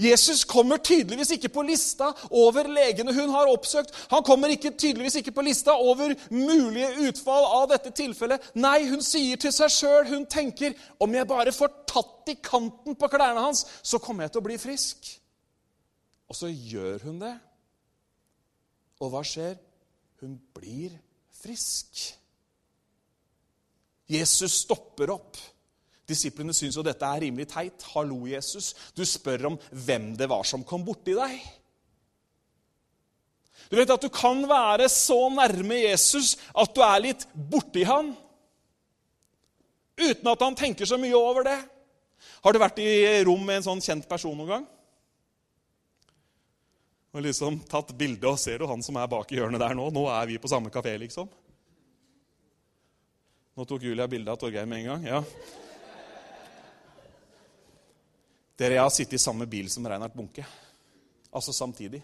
Jesus 0.00 0.44
kommer 0.44 0.80
tydeligvis 0.82 1.30
ikke 1.36 1.50
på 1.54 1.62
lista 1.66 2.10
over 2.34 2.68
legene 2.70 3.14
hun 3.14 3.30
har 3.30 3.50
oppsøkt. 3.52 3.94
Han 4.10 4.24
kommer 4.26 4.52
ikke, 4.54 4.74
tydeligvis 4.74 5.20
ikke 5.20 5.34
på 5.36 5.44
lista 5.46 5.76
over 5.78 6.14
mulige 6.34 6.90
utfall 7.08 7.46
av 7.60 7.68
dette 7.74 7.92
tilfellet. 7.94 8.50
Nei, 8.58 8.88
hun 8.90 9.04
sier 9.04 9.40
til 9.40 9.54
seg 9.54 9.72
sjøl, 9.72 10.08
hun 10.10 10.26
tenker, 10.30 10.74
om 10.98 11.14
jeg 11.14 11.30
bare 11.30 11.54
får 11.54 11.72
tatt 11.90 12.32
i 12.32 12.38
kanten 12.42 12.98
på 12.98 13.10
klærne 13.12 13.46
hans, 13.46 13.66
så 13.82 14.00
kommer 14.02 14.26
jeg 14.26 14.34
til 14.34 14.42
å 14.42 14.48
bli 14.48 14.58
frisk. 14.60 15.14
Og 16.30 16.38
så 16.38 16.50
gjør 16.50 17.06
hun 17.06 17.22
det. 17.22 17.34
Og 19.02 19.12
hva 19.12 19.22
skjer? 19.26 19.58
Hun 20.22 20.38
blir 20.56 20.94
frisk. 21.42 22.06
Jesus 24.10 24.62
stopper 24.64 25.12
opp. 25.14 25.36
Disiplene 26.08 26.52
syns 26.52 26.76
jo 26.76 26.84
dette 26.84 27.08
er 27.08 27.24
rimelig 27.24 27.48
teit. 27.52 27.84
Hallo, 27.94 28.24
Jesus. 28.28 28.72
Du 28.96 29.04
spør 29.08 29.50
om 29.52 29.60
hvem 29.70 30.12
det 30.18 30.28
var 30.28 30.44
som 30.48 30.64
kom 30.66 30.84
borti 30.84 31.16
deg. 31.16 31.38
Du 33.70 33.78
vet 33.78 33.90
at 33.90 34.02
du 34.02 34.10
kan 34.12 34.42
være 34.48 34.90
så 34.92 35.16
nærme 35.32 35.80
Jesus 35.86 36.34
at 36.52 36.74
du 36.76 36.82
er 36.84 37.00
litt 37.06 37.24
borti 37.32 37.86
han, 37.88 38.12
uten 39.96 40.28
at 40.28 40.42
han 40.44 40.58
tenker 40.58 40.88
så 40.88 40.98
mye 41.00 41.16
over 41.16 41.46
det. 41.48 41.56
Har 42.44 42.52
du 42.52 42.60
vært 42.60 42.82
i 42.82 43.24
rom 43.24 43.40
med 43.46 43.62
en 43.62 43.66
sånn 43.70 43.82
kjent 43.84 44.08
person 44.10 44.36
noen 44.36 44.50
gang? 44.50 44.68
Og 47.14 47.22
liksom 47.24 47.60
tatt 47.70 47.94
bilde 47.96 48.26
og 48.26 48.40
ser 48.42 48.60
du 48.60 48.66
han 48.68 48.82
som 48.84 48.98
er 48.98 49.08
bak 49.08 49.30
i 49.32 49.38
hjørnet 49.38 49.62
der 49.62 49.76
nå? 49.78 49.86
Nå 49.94 50.04
er 50.12 50.28
vi 50.28 50.40
på 50.42 50.50
samme 50.50 50.72
kafé, 50.74 50.96
liksom. 51.00 51.30
Nå 53.54 53.66
tok 53.70 53.86
Julia 53.86 54.08
bilde 54.10 54.32
av 54.32 54.40
Torgeir 54.40 54.66
med 54.66 54.82
en 54.82 54.90
gang. 54.92 55.06
ja. 55.06 55.20
Dere, 58.54 58.76
jeg 58.76 58.84
har 58.84 58.92
sittet 58.94 59.18
i 59.18 59.22
samme 59.22 59.46
bil 59.50 59.66
som 59.70 59.86
Reinhard 59.86 60.14
Bunke. 60.14 60.44
Altså 61.34 61.52
samtidig. 61.52 62.02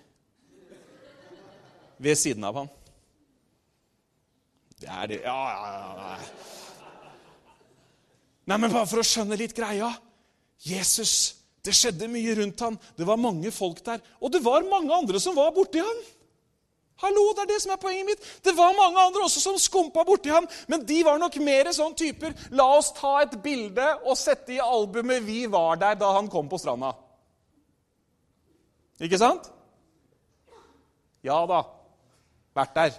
Ved 2.01 2.17
siden 2.19 2.45
av 2.45 2.57
han. 2.59 2.71
Det 4.81 4.89
er 4.89 5.11
det 5.11 5.21
Ja, 5.23 5.41
ja, 5.53 5.73
ja. 5.99 6.17
Nei, 8.51 8.57
men 8.57 8.73
bare 8.73 8.89
for 8.89 8.99
å 8.99 9.07
skjønne 9.07 9.37
litt 9.39 9.53
greia. 9.55 9.93
Jesus, 10.67 11.37
det 11.63 11.75
skjedde 11.77 12.09
mye 12.11 12.35
rundt 12.41 12.65
han. 12.65 12.79
Det 12.99 13.07
var 13.07 13.21
mange 13.21 13.53
folk 13.55 13.79
der. 13.87 14.01
Og 14.19 14.33
det 14.35 14.41
var 14.43 14.67
mange 14.67 14.91
andre 14.97 15.21
som 15.23 15.37
var 15.37 15.53
borti 15.55 15.79
han. 15.85 16.01
Hallo, 17.01 17.23
det 17.33 17.45
er 17.45 17.51
det 17.55 17.61
som 17.63 17.73
er 17.73 17.81
poenget 17.81 18.09
mitt. 18.11 18.25
Det 18.45 18.53
var 18.57 18.77
mange 18.77 19.01
andre 19.01 19.25
også 19.25 19.41
som 19.41 19.59
skumpa 19.61 20.05
borti 20.05 20.33
ham, 20.33 20.49
men 20.69 20.85
de 20.87 20.99
var 21.07 21.21
nok 21.21 21.39
mer 21.41 21.71
sånn 21.73 21.97
typer 21.97 22.35
La 22.53 22.67
oss 22.77 22.91
ta 22.97 23.15
et 23.23 23.39
bilde 23.43 23.87
og 24.05 24.19
sette 24.21 24.53
i 24.57 24.61
albumet 24.61 25.25
'Vi 25.25 25.47
var 25.53 25.81
der 25.81 25.95
da 25.95 26.13
han 26.13 26.29
kom 26.29 26.49
på 26.49 26.59
stranda'. 26.61 26.93
Ikke 29.01 29.19
sant? 29.19 29.49
Ja 31.25 31.47
da. 31.47 31.63
Vært 32.55 32.75
der. 32.75 32.91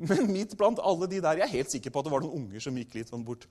Men 0.00 0.32
midt 0.32 0.56
blant 0.56 0.80
alle 0.82 1.06
de 1.06 1.20
der 1.20 1.42
Jeg 1.42 1.44
er 1.44 1.56
helt 1.58 1.70
sikker 1.70 1.90
på 1.90 1.98
at 1.98 2.04
det 2.04 2.12
var 2.12 2.22
noen 2.24 2.42
unger 2.42 2.60
som 2.60 2.76
gikk 2.76 2.94
litt 2.94 3.10
sånn 3.12 3.24
bort. 3.24 3.46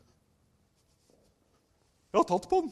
Jeg 2.09 2.17
har 2.17 2.25
tatt 2.25 2.49
på 2.49 2.61
den. 2.65 2.71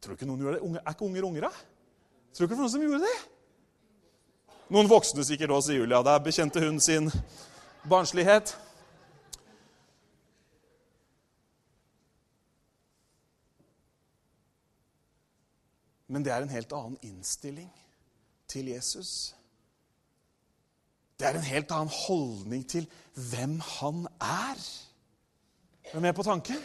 Tror 0.00 0.14
du 0.14 0.18
ikke 0.18 0.28
noen 0.28 0.40
gjør 0.40 0.56
det? 0.56 0.62
Unge, 0.64 0.80
er 0.80 0.94
ikke 0.96 1.04
unger 1.04 1.28
unger, 1.28 1.46
da? 1.48 1.50
Tror 2.32 2.46
du 2.46 2.48
ikke 2.48 2.60
noen 2.62 2.72
som 2.72 2.84
gjorde 2.84 3.04
det? 3.04 3.18
Noen 4.70 4.88
voksne 4.88 5.24
sikkert 5.26 5.52
også, 5.52 5.72
sier 5.72 5.82
Julia. 5.82 6.00
Der 6.06 6.22
bekjente 6.24 6.62
hun 6.62 6.80
sin 6.80 7.10
barnslighet. 7.90 8.54
Men 16.10 16.24
det 16.26 16.32
er 16.32 16.42
en 16.42 16.54
helt 16.54 16.72
annen 16.74 16.96
innstilling 17.06 17.68
til 18.50 18.72
Jesus. 18.72 19.34
Det 21.20 21.28
er 21.28 21.36
en 21.36 21.44
helt 21.44 21.70
annen 21.70 21.92
holdning 22.06 22.64
til 22.66 22.88
hvem 23.14 23.60
han 23.76 24.06
er. 24.20 24.62
Er 25.84 25.94
du 25.94 26.00
med 26.00 26.14
på 26.16 26.22
tanken? 26.22 26.58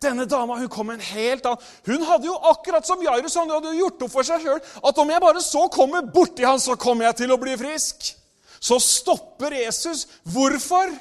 Denne 0.00 0.24
dama 0.24 0.56
hun 0.56 0.68
kom 0.72 0.90
en 0.90 1.02
helt 1.04 1.44
annen 1.44 1.64
Hun 1.84 2.04
hadde 2.08 2.28
jo 2.30 2.36
akkurat 2.48 2.86
som 2.88 3.02
Jairus 3.04 3.36
han 3.36 3.50
hadde 3.52 3.74
gjort 3.76 4.06
opp 4.06 4.14
for 4.14 4.24
seg 4.24 4.40
sjøl 4.40 4.60
at 4.60 5.00
om 5.02 5.12
jeg 5.12 5.20
bare 5.20 5.42
så 5.44 5.66
kommer 5.72 6.06
borti 6.08 6.46
han, 6.46 6.60
så 6.60 6.76
kommer 6.80 7.10
jeg 7.10 7.18
til 7.20 7.34
å 7.34 7.40
bli 7.40 7.56
frisk. 7.60 8.14
Så 8.60 8.78
stopper 8.80 9.56
Jesus. 9.56 10.06
Hvorfor? 10.24 10.92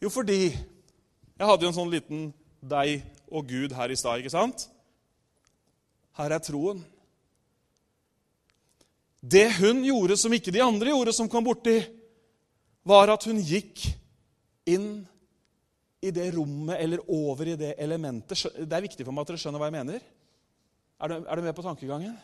Jo, 0.00 0.08
fordi 0.12 0.56
Jeg 1.40 1.48
hadde 1.48 1.64
jo 1.64 1.70
en 1.70 1.76
sånn 1.78 1.92
liten 1.92 2.24
deg 2.60 3.00
og 3.32 3.46
Gud 3.48 3.72
her 3.72 3.88
i 3.88 3.96
stad, 3.96 4.20
ikke 4.20 4.32
sant? 4.32 4.66
Her 6.18 6.34
er 6.36 6.42
troen. 6.44 6.82
Det 9.24 9.46
hun 9.56 9.80
gjorde 9.86 10.18
som 10.20 10.32
ikke 10.36 10.52
de 10.52 10.60
andre 10.60 10.92
gjorde, 10.92 11.14
som 11.16 11.30
kom 11.32 11.46
borti, 11.46 11.78
var 12.84 13.08
at 13.12 13.24
hun 13.24 13.40
gikk 13.40 13.86
inn 14.68 15.06
i 16.00 16.10
det 16.14 16.30
rommet 16.34 16.80
eller 16.80 17.04
over 17.12 17.52
i 17.52 17.58
det 17.60 17.74
elementet. 17.78 18.46
Det 18.56 18.76
er 18.76 18.86
viktig 18.86 19.04
for 19.04 19.12
meg 19.12 19.26
at 19.26 19.32
dere 19.32 19.42
skjønner 19.42 19.60
hva 19.60 19.68
jeg 19.68 19.76
mener. 19.76 20.04
Er 21.00 21.12
du, 21.12 21.16
er 21.20 21.36
du 21.36 21.44
med 21.44 21.56
på 21.56 21.64
tankegangen? 21.64 22.16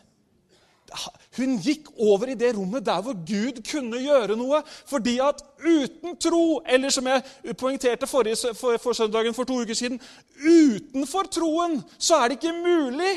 Hun 1.37 1.57
gikk 1.59 1.89
over 1.99 2.31
i 2.31 2.37
det 2.39 2.53
rommet 2.55 2.85
der 2.85 3.01
hvor 3.03 3.15
Gud 3.27 3.59
kunne 3.67 3.99
gjøre 4.01 4.37
noe. 4.39 4.61
Fordi 4.87 5.17
at 5.23 5.41
uten 5.59 6.17
tro, 6.21 6.61
eller 6.65 6.93
som 6.93 7.09
jeg 7.11 7.55
poengterte 7.59 8.07
forrige, 8.07 8.53
for, 8.55 8.79
for 8.81 8.97
søndagen 8.97 9.35
for 9.35 9.47
to 9.47 9.59
uker 9.61 9.77
siden 9.77 9.99
Utenfor 10.37 11.27
troen 11.33 11.81
så 11.97 12.21
er 12.21 12.29
det 12.29 12.39
ikke 12.39 12.55
mulig 12.55 13.13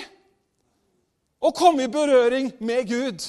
å 1.41 1.53
komme 1.57 1.87
i 1.87 1.93
berøring 1.93 2.51
med 2.61 2.89
Gud. 2.91 3.25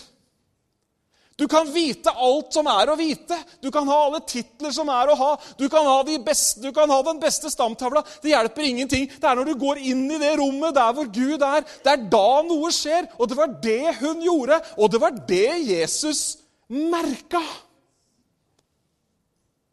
Du 1.39 1.47
kan 1.47 1.65
vite 1.73 2.11
alt 2.11 2.53
som 2.53 2.67
er 2.69 2.91
å 2.91 2.97
vite. 2.99 3.37
Du 3.63 3.71
kan 3.73 3.87
ha 3.89 3.97
alle 4.05 4.19
titler 4.27 4.73
som 4.75 4.89
er 4.93 5.09
å 5.09 5.17
ha. 5.17 5.29
Du 5.57 5.65
kan 5.71 5.87
ha, 5.87 5.95
de 6.05 6.19
beste, 6.21 6.61
du 6.61 6.69
kan 6.75 6.91
ha 6.91 6.99
den 7.07 7.21
beste 7.21 7.49
stamtavla. 7.49 8.03
Det 8.21 8.33
hjelper 8.33 8.67
ingenting. 8.67 9.07
Det 9.09 9.27
er 9.29 9.39
når 9.39 9.49
du 9.49 9.55
går 9.63 9.81
inn 9.81 10.03
i 10.11 10.19
det 10.21 10.35
rommet 10.37 10.75
der 10.77 10.93
hvor 10.97 11.09
Gud 11.09 11.41
er, 11.41 11.65
det 11.83 11.93
er 11.95 12.05
da 12.13 12.29
noe 12.45 12.69
skjer. 12.75 13.09
Og 13.17 13.31
det 13.31 13.39
var 13.39 13.55
det 13.63 13.95
hun 14.03 14.21
gjorde, 14.25 14.61
og 14.77 14.93
det 14.93 15.01
var 15.01 15.17
det 15.31 15.49
Jesus 15.71 16.23
merka. 16.69 17.41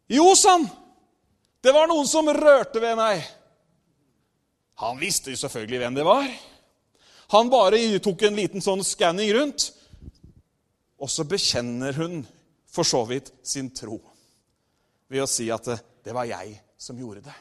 Jo 0.09 0.31
sann, 0.33 0.65
det 1.61 1.73
var 1.75 1.89
noen 1.91 2.07
som 2.09 2.31
rørte 2.33 2.81
ved 2.81 2.97
meg. 2.97 3.21
Han 4.79 4.97
visste 4.97 5.35
jo 5.35 5.37
selvfølgelig 5.37 5.83
hvem 5.83 5.99
det 5.99 6.07
var. 6.07 6.29
Han 7.35 7.51
bare 7.51 7.99
tok 8.01 8.23
en 8.25 8.39
liten 8.39 8.63
sånn 8.63 8.81
skanning 8.87 9.29
rundt. 9.35 9.69
Og 10.99 11.09
så 11.11 11.25
bekjenner 11.27 11.95
hun 11.95 12.23
for 12.69 12.87
så 12.87 13.03
vidt 13.07 13.31
sin 13.43 13.71
tro 13.75 13.99
ved 15.09 15.23
å 15.23 15.29
si 15.29 15.47
at 15.51 15.65
det, 15.65 16.13
var 16.13 16.27
jeg 16.29 16.53
som 16.77 16.97
gjorde 16.99 17.23
det. 17.25 17.35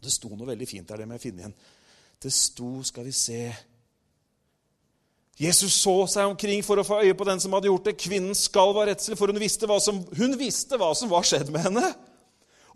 Det 0.00 0.12
sto 0.12 0.30
noe 0.32 0.48
veldig 0.48 0.68
fint 0.68 0.88
der, 0.88 1.02
det 1.02 1.08
må 1.08 1.18
jeg 1.18 1.26
finne 1.28 1.44
igjen. 1.44 1.58
Det 2.20 2.32
sto, 2.34 2.80
skal 2.84 3.06
vi 3.06 3.14
se 3.16 3.40
Jesus 5.40 5.72
så 5.80 5.94
seg 6.10 6.28
omkring 6.28 6.60
for 6.64 6.80
å 6.80 6.84
få 6.84 6.98
øye 7.00 7.16
på 7.16 7.24
den 7.24 7.40
som 7.40 7.54
hadde 7.56 7.70
gjort 7.70 7.86
det. 7.88 7.96
Kvinnen 8.00 8.36
skal 8.36 8.74
være 8.76 8.92
redsel, 8.92 9.16
for 9.16 9.32
hun 9.32 9.40
visste, 9.40 9.68
som, 9.80 10.02
hun 10.18 10.36
visste 10.40 10.76
hva 10.80 10.90
som 10.96 11.08
var 11.12 11.24
skjedd 11.24 11.48
med 11.54 11.64
henne. 11.64 11.86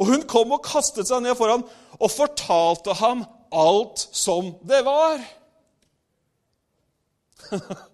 Og 0.00 0.08
hun 0.08 0.24
kom 0.30 0.54
og 0.56 0.64
kastet 0.64 1.10
seg 1.10 1.22
ned 1.22 1.37
foran 1.38 1.66
og 1.98 2.12
fortalte 2.12 2.96
ham 3.02 3.26
alt 3.54 4.06
som 4.16 4.54
det 4.64 4.80
var. 4.87 5.20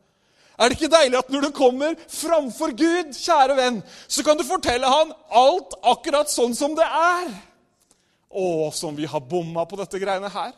Er 0.60 0.68
det 0.68 0.76
ikke 0.76 0.92
deilig 0.92 1.16
at 1.16 1.30
når 1.32 1.46
du 1.46 1.52
kommer 1.56 1.94
framfor 2.12 2.74
Gud, 2.76 3.14
kjære 3.16 3.56
venn, 3.56 3.78
så 4.08 4.24
kan 4.26 4.36
du 4.36 4.44
fortelle 4.44 4.88
han 4.88 5.14
alt 5.32 5.76
akkurat 5.88 6.28
sånn 6.28 6.52
som 6.56 6.74
det 6.76 6.84
er? 6.84 7.30
Å, 8.28 8.68
som 8.76 8.92
vi 8.94 9.08
har 9.08 9.24
bomma 9.24 9.64
på 9.66 9.78
dette 9.80 9.98
greiene 10.02 10.28
her. 10.30 10.52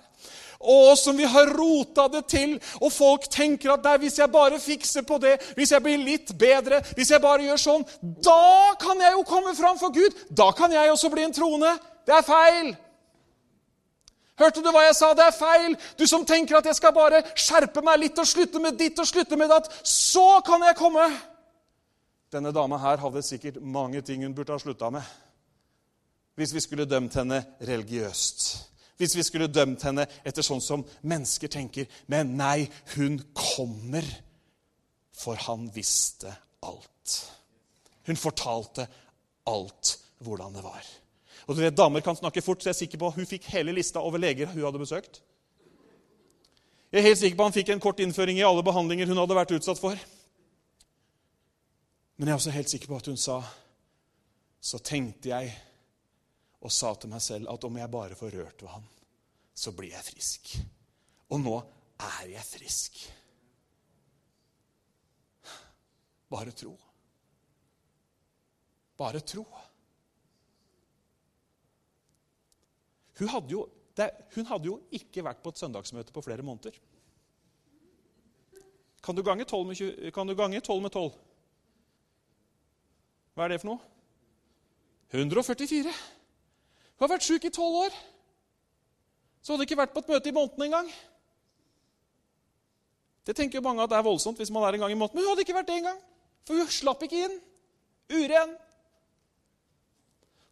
Å, 0.58 0.94
som 0.98 1.16
vi 1.16 1.26
har 1.26 1.54
rota 1.54 2.08
det 2.10 2.24
til. 2.30 2.56
Og 2.82 2.90
folk 2.94 3.28
tenker 3.30 3.76
at 3.76 3.86
nei, 3.86 3.96
hvis 4.04 4.18
jeg 4.18 4.30
bare 4.30 4.58
fikser 4.62 5.06
på 5.06 5.18
det, 5.22 5.36
hvis 5.58 5.72
jeg 5.74 5.84
blir 5.84 6.02
litt 6.02 6.34
bedre, 6.38 6.82
hvis 6.98 7.14
jeg 7.14 7.22
bare 7.22 7.46
gjør 7.46 7.62
sånn, 7.62 7.86
da 8.02 8.74
kan 8.82 9.00
jeg 9.02 9.14
jo 9.16 9.26
komme 9.26 9.54
fram 9.58 9.78
for 9.78 9.94
Gud. 9.94 10.18
Da 10.30 10.50
kan 10.56 10.74
jeg 10.74 10.90
også 10.92 11.10
bli 11.14 11.26
en 11.26 11.34
troende. 11.34 11.76
Det 12.06 12.18
er 12.18 12.26
feil. 12.26 12.74
Hørte 14.42 14.62
du 14.62 14.70
hva 14.74 14.82
jeg 14.88 14.96
sa? 14.98 15.12
Det 15.14 15.24
er 15.24 15.36
feil. 15.36 15.76
Du 15.98 16.06
som 16.10 16.24
tenker 16.26 16.58
at 16.58 16.66
jeg 16.66 16.78
skal 16.78 16.94
bare 16.96 17.22
skjerpe 17.38 17.82
meg 17.84 18.00
litt 18.02 18.18
og 18.18 18.26
slutte 18.26 18.62
med 18.62 18.78
ditt 18.80 18.98
og 18.98 19.06
slutte 19.06 19.38
med 19.38 19.52
datt. 19.52 19.70
Så 19.86 20.40
kan 20.46 20.64
jeg 20.66 20.78
komme. 20.80 21.06
Denne 22.32 22.50
dama 22.54 22.80
her 22.80 22.98
hadde 23.02 23.22
sikkert 23.22 23.60
mange 23.62 24.00
ting 24.02 24.24
hun 24.24 24.34
burde 24.34 24.54
ha 24.54 24.58
slutta 24.58 24.90
med. 24.90 25.04
Hvis 26.34 26.54
vi 26.56 26.62
skulle 26.64 26.88
dømt 26.88 27.14
henne 27.20 27.42
religiøst. 27.60 28.46
Hvis 28.96 29.16
vi 29.16 29.24
skulle 29.26 29.50
dømt 29.52 29.84
henne 29.84 30.06
etter 30.24 30.44
sånn 30.46 30.62
som 30.64 30.84
mennesker 31.02 31.50
tenker. 31.52 31.86
Men 32.08 32.34
nei, 32.38 32.64
hun 32.96 33.20
kommer, 33.36 34.06
for 35.12 35.38
han 35.46 35.68
visste 35.74 36.32
alt. 36.64 37.18
Hun 38.08 38.18
fortalte 38.18 38.88
alt 39.50 39.96
hvordan 40.24 40.56
det 40.56 40.64
var. 40.64 40.82
Og 41.46 41.56
du 41.56 41.62
vet, 41.62 41.76
Damer 41.76 42.04
kan 42.04 42.16
snakke 42.16 42.42
fort, 42.44 42.62
så 42.62 42.70
jeg 42.70 42.76
er 42.76 42.80
sikker 42.84 43.00
på 43.00 43.08
at 43.10 43.18
hun 43.18 43.28
fikk 43.28 43.48
hele 43.52 43.74
lista 43.74 44.00
over 44.00 44.20
leger 44.22 44.50
hun 44.52 44.62
hadde 44.62 44.82
besøkt. 44.82 45.22
Jeg 46.92 47.00
er 47.00 47.08
helt 47.08 47.18
sikker 47.18 47.36
på 47.38 47.44
at 47.44 47.48
Han 47.48 47.56
fikk 47.56 47.70
en 47.72 47.80
kort 47.80 48.00
innføring 48.04 48.38
i 48.38 48.44
alle 48.44 48.62
behandlinger 48.62 49.08
hun 49.08 49.20
hadde 49.22 49.36
vært 49.36 49.54
utsatt 49.56 49.80
for. 49.80 49.96
Men 52.16 52.28
jeg 52.28 52.34
er 52.34 52.40
også 52.40 52.54
helt 52.54 52.70
sikker 52.70 52.90
på 52.90 52.98
at 53.00 53.08
hun 53.08 53.16
sa 53.16 53.40
Så 54.62 54.78
tenkte 54.78 55.32
jeg 55.32 55.54
og 56.62 56.70
sa 56.70 56.92
til 56.94 57.10
meg 57.10 57.22
selv 57.24 57.50
at 57.50 57.64
om 57.66 57.78
jeg 57.80 57.90
bare 57.90 58.14
får 58.14 58.36
rørt 58.36 58.60
ved 58.62 58.70
han, 58.70 58.84
så 59.54 59.72
blir 59.74 59.90
jeg 59.90 60.06
frisk. 60.06 60.52
Og 61.34 61.40
nå 61.42 61.56
er 61.98 62.28
jeg 62.36 62.44
frisk. 62.46 63.00
Bare 66.30 66.54
tro. 66.54 66.76
Bare 69.00 69.24
tro. 69.26 69.42
Hun 73.18 73.28
hadde, 73.28 73.52
jo, 73.52 73.66
det, 73.96 74.08
hun 74.34 74.48
hadde 74.48 74.70
jo 74.70 74.78
ikke 74.94 75.24
vært 75.24 75.42
på 75.44 75.52
et 75.52 75.60
søndagsmøte 75.60 76.14
på 76.14 76.24
flere 76.24 76.44
måneder. 76.46 76.76
Kan 79.02 79.18
du 79.18 79.22
gange 79.26 79.44
12 79.44 79.66
med, 79.66 79.76
20, 79.76 80.10
kan 80.14 80.28
du 80.28 80.34
gange 80.38 80.60
12 80.60 80.82
med 80.82 80.90
12? 80.94 81.12
Hva 83.34 83.44
er 83.44 83.54
det 83.54 83.60
for 83.62 83.72
noe? 83.72 83.80
144. 85.12 85.92
Hun 85.92 87.04
har 87.04 87.10
vært 87.16 87.26
sjuk 87.26 87.44
i 87.44 87.52
12 87.52 87.78
år. 87.82 87.96
Så 89.42 89.52
hadde 89.52 89.64
hun 89.64 89.66
ikke 89.66 89.80
vært 89.80 89.94
på 89.94 90.04
et 90.04 90.12
møte 90.12 90.30
i 90.30 90.36
måneden 90.36 90.68
engang. 90.68 90.92
Det 93.26 93.34
tenker 93.38 93.58
jo 93.58 93.66
mange 93.66 93.82
at 93.82 93.90
det 93.90 93.98
er 93.98 94.06
voldsomt 94.06 94.38
hvis 94.38 94.50
man 94.54 94.64
er 94.66 94.76
en 94.76 94.84
gang 94.84 94.94
i 94.94 94.98
måneden. 94.98 95.18
Men 95.18 95.26
hun 95.26 95.32
hadde 95.32 95.44
ikke 95.44 95.56
vært 95.56 95.70
det 95.70 95.78
engang. 95.82 95.98
For 96.46 96.58
hun 96.58 96.70
slapp 96.70 97.02
ikke 97.06 97.24
inn. 97.26 97.34
Uren 98.12 98.54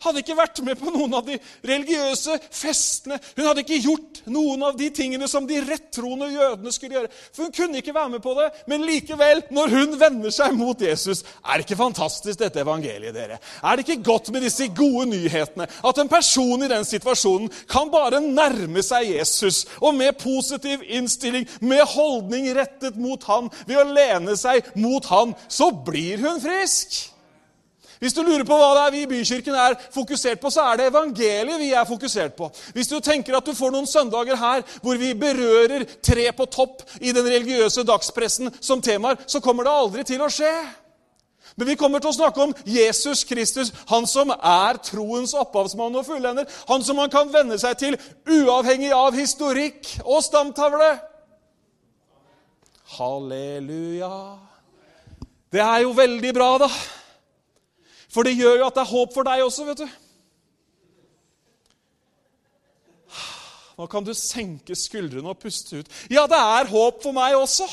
hadde 0.04 0.22
ikke 0.22 0.36
vært 0.38 0.60
med 0.64 0.78
på 0.80 0.92
noen 0.94 1.14
av 1.18 1.26
de 1.26 1.36
religiøse 1.66 2.36
festene. 2.48 3.18
Hun 3.36 3.46
hadde 3.46 3.64
ikke 3.64 3.80
gjort 3.84 4.22
noen 4.32 4.64
av 4.64 4.78
de 4.78 4.88
tingene 4.94 5.28
som 5.28 5.46
de 5.48 5.60
rettroende 5.64 6.30
jødene 6.32 6.72
skulle 6.72 6.96
gjøre. 6.96 7.12
For 7.36 7.46
hun 7.46 7.54
kunne 7.56 7.82
ikke 7.82 7.94
være 7.96 8.14
med 8.14 8.24
på 8.24 8.34
det. 8.38 8.48
Men 8.70 8.86
likevel, 8.88 9.44
når 9.52 9.76
hun 9.76 9.98
vender 10.00 10.34
seg 10.34 10.56
mot 10.56 10.80
Jesus 10.80 11.22
Er 11.44 11.58
det 11.58 11.66
ikke 11.66 11.78
fantastisk, 11.80 12.38
dette 12.40 12.62
evangeliet, 12.62 13.14
dere? 13.14 13.38
Er 13.62 13.76
det 13.76 13.86
ikke 13.86 14.08
godt 14.10 14.30
med 14.32 14.44
disse 14.46 14.68
gode 14.76 15.06
nyhetene? 15.10 15.68
At 15.84 16.00
en 16.00 16.10
person 16.10 16.64
i 16.64 16.70
den 16.70 16.86
situasjonen 16.86 17.50
kan 17.70 17.92
bare 17.92 18.22
nærme 18.24 18.82
seg 18.84 19.10
Jesus, 19.10 19.64
og 19.80 19.94
med 19.98 20.18
positiv 20.20 20.84
innstilling, 20.86 21.48
med 21.60 21.84
holdning 21.92 22.48
rettet 22.56 22.96
mot 23.00 23.24
han, 23.28 23.50
ved 23.66 23.80
å 23.80 23.88
lene 23.92 24.36
seg 24.38 24.72
mot 24.80 25.04
han, 25.12 25.34
så 25.48 25.70
blir 25.84 26.22
hun 26.24 26.40
frisk. 26.42 27.10
Hvis 28.00 28.14
du 28.16 28.22
lurer 28.24 28.46
på 28.48 28.56
hva 28.56 28.70
det 28.72 28.82
er 28.86 28.92
vi 28.94 29.00
i 29.04 29.08
Bykirken 29.10 29.56
er 29.60 29.74
fokusert 29.92 30.40
på, 30.40 30.48
så 30.48 30.62
er 30.70 30.78
det 30.80 30.86
evangeliet 30.88 31.60
vi 31.60 31.72
er 31.76 31.84
fokusert 31.84 32.32
på. 32.32 32.48
Hvis 32.72 32.88
du 32.88 32.96
tenker 33.04 33.36
at 33.36 33.44
du 33.44 33.52
får 33.52 33.74
noen 33.74 33.88
søndager 33.88 34.38
her 34.40 34.62
hvor 34.80 34.96
vi 34.96 35.12
berører 35.12 35.84
tre 36.00 36.30
på 36.32 36.46
topp 36.48 36.80
i 36.96 37.12
den 37.12 37.28
religiøse 37.28 37.84
dagspressen 37.84 38.48
som 38.60 38.80
temaer, 38.80 39.20
så 39.28 39.42
kommer 39.44 39.68
det 39.68 39.74
aldri 39.82 40.04
til 40.08 40.24
å 40.24 40.30
skje. 40.32 40.52
Men 41.60 41.68
vi 41.68 41.76
kommer 41.76 42.00
til 42.00 42.08
å 42.08 42.16
snakke 42.16 42.40
om 42.40 42.54
Jesus 42.64 43.20
Kristus, 43.28 43.72
han 43.90 44.06
som 44.08 44.32
er 44.32 44.78
troens 44.86 45.34
opphavsmann 45.36 45.98
og 46.00 46.06
fullender. 46.06 46.46
Han 46.70 46.80
som 46.86 46.96
man 46.96 47.10
kan 47.12 47.28
venne 47.28 47.58
seg 47.60 47.76
til 47.82 47.98
uavhengig 48.24 48.94
av 48.96 49.18
historikk 49.18 49.90
og 50.06 50.22
stamtavle. 50.24 50.94
Halleluja. 52.96 54.14
Det 55.52 55.60
er 55.60 55.84
jo 55.84 55.92
veldig 56.00 56.32
bra, 56.32 56.48
da. 56.64 56.70
For 58.10 58.26
det 58.26 58.36
gjør 58.38 58.60
jo 58.60 58.66
at 58.66 58.76
det 58.76 58.82
er 58.84 58.92
håp 58.92 59.12
for 59.14 59.26
deg 59.26 59.44
også, 59.44 59.66
vet 59.70 59.84
du. 59.84 59.98
Nå 63.80 63.86
kan 63.88 64.04
du 64.04 64.12
senke 64.12 64.76
skuldrene 64.76 65.30
og 65.30 65.38
puste 65.40 65.80
ut. 65.80 65.94
Ja, 66.12 66.26
det 66.28 66.36
er 66.36 66.68
håp 66.68 67.00
for 67.04 67.16
meg 67.16 67.38
også. 67.38 67.64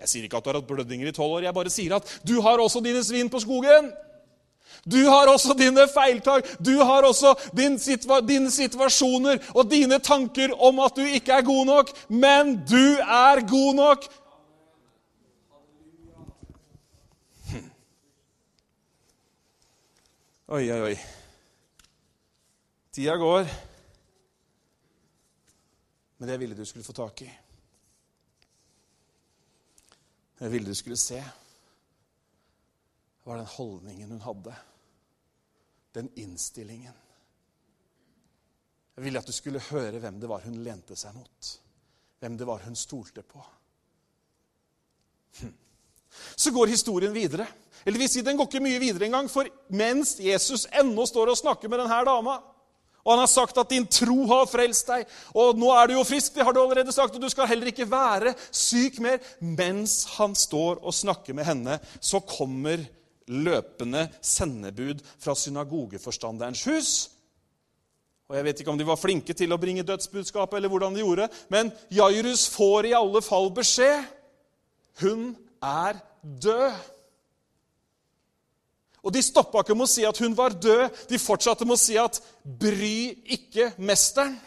Jeg 0.00 0.10
sier 0.10 0.24
ikke 0.26 0.40
at 0.40 0.46
du 0.46 0.50
har 0.50 0.58
hatt 0.58 0.66
blødninger 0.66 1.06
i 1.06 1.14
tolv 1.14 1.36
år. 1.36 1.44
Jeg 1.46 1.54
bare 1.54 1.70
sier 1.70 1.94
at 2.00 2.08
du 2.26 2.40
har 2.42 2.58
også 2.58 2.82
dine 2.82 3.04
svin 3.06 3.30
på 3.30 3.42
skogen. 3.44 3.92
Du 4.90 4.98
har 5.06 5.30
også 5.30 5.54
dine 5.56 5.86
feiltak, 5.88 6.48
du 6.60 6.74
har 6.84 7.06
også 7.06 7.32
din 7.56 7.78
situa 7.80 8.18
dine 8.20 8.50
situasjoner 8.52 9.38
og 9.54 9.70
dine 9.70 9.96
tanker 10.02 10.52
om 10.60 10.82
at 10.84 10.98
du 10.98 11.06
ikke 11.06 11.32
er 11.32 11.46
god 11.46 11.64
nok. 11.70 11.92
Men 12.08 12.56
du 12.68 12.98
er 13.00 13.40
god 13.48 13.78
nok 13.78 14.04
Oi, 20.46 20.72
oi, 20.72 20.80
oi. 20.80 20.96
Tida 22.92 23.14
går. 23.16 23.46
Men 26.16 26.28
det 26.28 26.34
jeg 26.34 26.42
ville 26.42 26.58
du 26.58 26.66
skulle 26.68 26.84
få 26.84 26.92
tak 26.92 27.22
i. 27.24 27.30
Jeg 30.42 30.52
ville 30.52 30.68
du 30.68 30.76
skulle 30.76 31.00
se, 31.00 31.22
var 33.24 33.40
den 33.40 33.48
holdningen 33.54 34.12
hun 34.12 34.20
hadde. 34.26 34.54
Den 35.96 36.12
innstillingen. 36.20 37.00
Jeg 38.96 39.04
ville 39.04 39.24
at 39.24 39.26
du 39.26 39.32
skulle 39.32 39.64
høre 39.70 39.96
hvem 39.96 40.20
det 40.20 40.28
var 40.28 40.44
hun 40.44 40.60
lente 40.60 40.92
seg 40.92 41.16
mot. 41.16 41.54
Hvem 42.20 42.36
det 42.36 42.52
var 42.52 42.68
hun 42.68 42.76
stolte 42.76 43.24
på. 43.24 43.46
Så 46.36 46.50
går 46.50 46.72
historien 46.72 47.14
videre. 47.14 47.46
Eller 47.84 47.98
vil 47.98 48.08
si, 48.08 48.22
Den 48.22 48.36
går 48.36 48.48
ikke 48.48 48.64
mye 48.64 48.80
videre 48.80 49.06
engang, 49.06 49.28
for 49.30 49.48
mens 49.68 50.16
Jesus 50.20 50.66
ennå 50.72 51.06
står 51.06 51.32
og 51.32 51.38
snakker 51.38 51.68
med 51.68 51.82
denne 51.82 52.04
dama, 52.06 52.38
og 53.04 53.12
han 53.12 53.20
har 53.20 53.28
sagt 53.28 53.58
at 53.60 53.68
'din 53.68 53.86
tro 53.86 54.26
har 54.26 54.46
frelst 54.48 54.88
deg', 54.88 55.04
og 55.34 55.58
'nå 55.58 55.68
er 55.76 55.86
du 55.86 55.92
jo 55.92 56.04
frisk', 56.04 56.34
det 56.34 56.44
har 56.44 56.52
du 56.52 56.62
allerede 56.62 56.92
sagt, 56.92 57.14
og 57.14 57.20
du 57.20 57.28
skal 57.28 57.46
heller 57.46 57.66
ikke 57.66 57.90
være 57.90 58.34
syk 58.50 58.98
mer. 58.98 59.18
Mens 59.40 60.04
han 60.16 60.34
står 60.34 60.80
og 60.80 60.94
snakker 60.94 61.34
med 61.34 61.44
henne, 61.44 61.78
så 62.00 62.20
kommer 62.20 62.80
løpende 63.28 64.08
sendebud 64.22 65.00
fra 65.18 65.34
synagogeforstanderens 65.34 66.64
hus. 66.64 67.10
Og 68.28 68.36
Jeg 68.36 68.44
vet 68.44 68.60
ikke 68.60 68.70
om 68.70 68.78
de 68.78 68.86
var 68.86 68.96
flinke 68.96 69.34
til 69.34 69.52
å 69.52 69.60
bringe 69.60 69.82
dødsbudskapet, 69.82 70.56
eller 70.56 70.68
hvordan 70.68 70.94
de 70.94 71.00
gjorde, 71.00 71.28
men 71.48 71.72
Jairus 71.90 72.48
får 72.48 72.84
i 72.88 72.96
alle 72.96 73.20
fall 73.22 73.50
beskjed. 73.50 74.04
Hun 75.00 75.36
er 75.64 76.00
død. 76.22 76.72
Og 79.04 79.12
De 79.12 79.22
stoppa 79.22 79.60
ikke 79.60 79.76
med 79.76 79.84
å 79.84 79.92
si 79.92 80.04
at 80.08 80.18
hun 80.22 80.36
var 80.36 80.56
død. 80.56 80.88
De 81.10 81.20
fortsatte 81.20 81.66
med 81.68 81.76
å 81.76 81.80
si 81.82 81.96
at 82.00 82.20
'bry 82.44 83.24
ikke 83.36 83.72
mesteren'. 83.78 84.38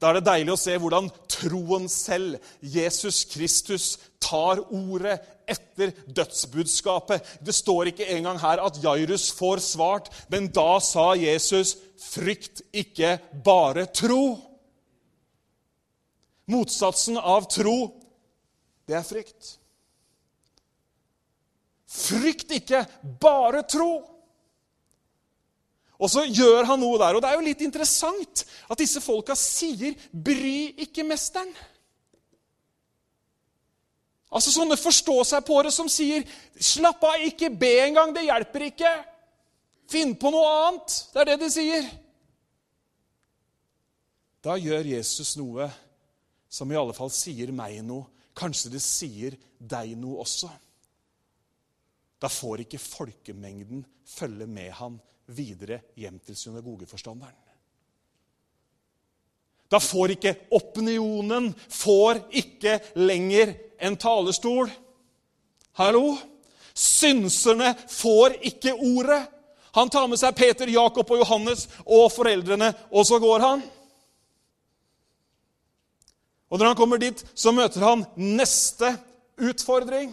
Da 0.00 0.10
er 0.10 0.18
det 0.18 0.26
deilig 0.26 0.52
å 0.52 0.58
se 0.60 0.74
hvordan 0.76 1.06
troen 1.32 1.86
selv, 1.88 2.36
Jesus 2.60 3.22
Kristus, 3.24 3.98
tar 4.20 4.60
ordet 4.74 5.20
etter 5.48 5.94
dødsbudskapet. 6.16 7.22
Det 7.40 7.54
står 7.54 7.92
ikke 7.92 8.08
engang 8.16 8.40
her 8.42 8.60
at 8.60 8.82
Jairus 8.82 9.30
får 9.32 9.62
svart, 9.64 10.10
men 10.28 10.50
da 10.52 10.78
sa 10.80 11.14
Jesus, 11.14 11.76
'Frykt 11.96 12.62
ikke, 12.72 13.18
bare 13.44 13.86
tro'. 13.86 14.38
Motsatsen 16.46 17.16
av 17.16 17.48
tro, 17.48 18.03
det 18.88 18.96
er 18.98 19.06
frykt. 19.06 19.54
Frykt 21.94 22.50
ikke, 22.58 22.82
bare 23.20 23.62
tro. 23.70 23.92
Og 25.98 26.10
så 26.10 26.24
gjør 26.26 26.66
han 26.68 26.80
noe 26.82 26.98
der. 26.98 27.14
Og 27.14 27.22
det 27.22 27.30
er 27.30 27.38
jo 27.38 27.46
litt 27.46 27.62
interessant 27.64 28.42
at 28.68 28.80
disse 28.80 29.00
folka 29.00 29.36
sier 29.38 29.94
'bry 30.10 30.74
ikke 30.84 31.06
mesteren'. 31.06 31.54
Altså 34.34 34.50
sånne 34.50 34.76
forstå-seg-på-ere 34.76 35.70
som 35.70 35.88
sier 35.88 36.24
'slapp 36.58 37.04
av, 37.04 37.20
ikke 37.22 37.50
be 37.50 37.78
engang, 37.86 38.14
det 38.14 38.26
hjelper 38.26 38.66
ikke'. 38.70 39.04
Finn 39.86 40.16
på 40.16 40.30
noe 40.30 40.48
annet. 40.66 41.06
Det 41.12 41.20
er 41.20 41.24
det 41.24 41.40
de 41.40 41.50
sier. 41.50 41.90
Da 44.44 44.56
gjør 44.56 44.84
Jesus 44.84 45.36
noe 45.36 45.70
som 46.48 46.72
i 46.72 46.76
alle 46.76 46.92
fall 46.92 47.10
sier 47.10 47.52
meg 47.52 47.84
noe. 47.84 48.13
Kanskje 48.34 48.74
det 48.74 48.82
sier 48.82 49.36
deg 49.58 49.94
noe 49.98 50.22
også. 50.24 50.50
Da 52.18 52.30
får 52.30 52.64
ikke 52.64 52.80
folkemengden 52.82 53.84
følge 54.08 54.46
med 54.50 54.72
han 54.78 54.98
videre 55.34 55.80
hjem 55.98 56.18
til 56.24 56.36
synagogeforstanderen. 56.36 57.40
Da 59.70 59.80
får 59.80 60.14
ikke 60.14 60.34
opinionen 60.54 61.48
får 61.72 62.20
ikke 62.36 62.78
lenger 63.00 63.54
en 63.82 63.96
talerstol. 63.98 64.70
Hallo? 65.80 66.14
Synserne 66.74 67.72
får 67.90 68.36
ikke 68.50 68.74
ordet. 68.74 69.22
Han 69.74 69.90
tar 69.90 70.06
med 70.10 70.20
seg 70.20 70.36
Peter, 70.38 70.70
Jakob 70.70 71.10
og 71.10 71.22
Johannes 71.22 71.66
og 71.84 72.06
foreldrene, 72.14 72.70
og 72.94 73.06
så 73.06 73.18
går 73.22 73.42
han. 73.42 73.64
Og 76.54 76.60
Når 76.60 76.70
han 76.70 76.78
kommer 76.78 77.00
dit, 77.02 77.18
så 77.34 77.50
møter 77.50 77.82
han 77.82 78.04
neste 78.14 78.92
utfordring. 79.42 80.12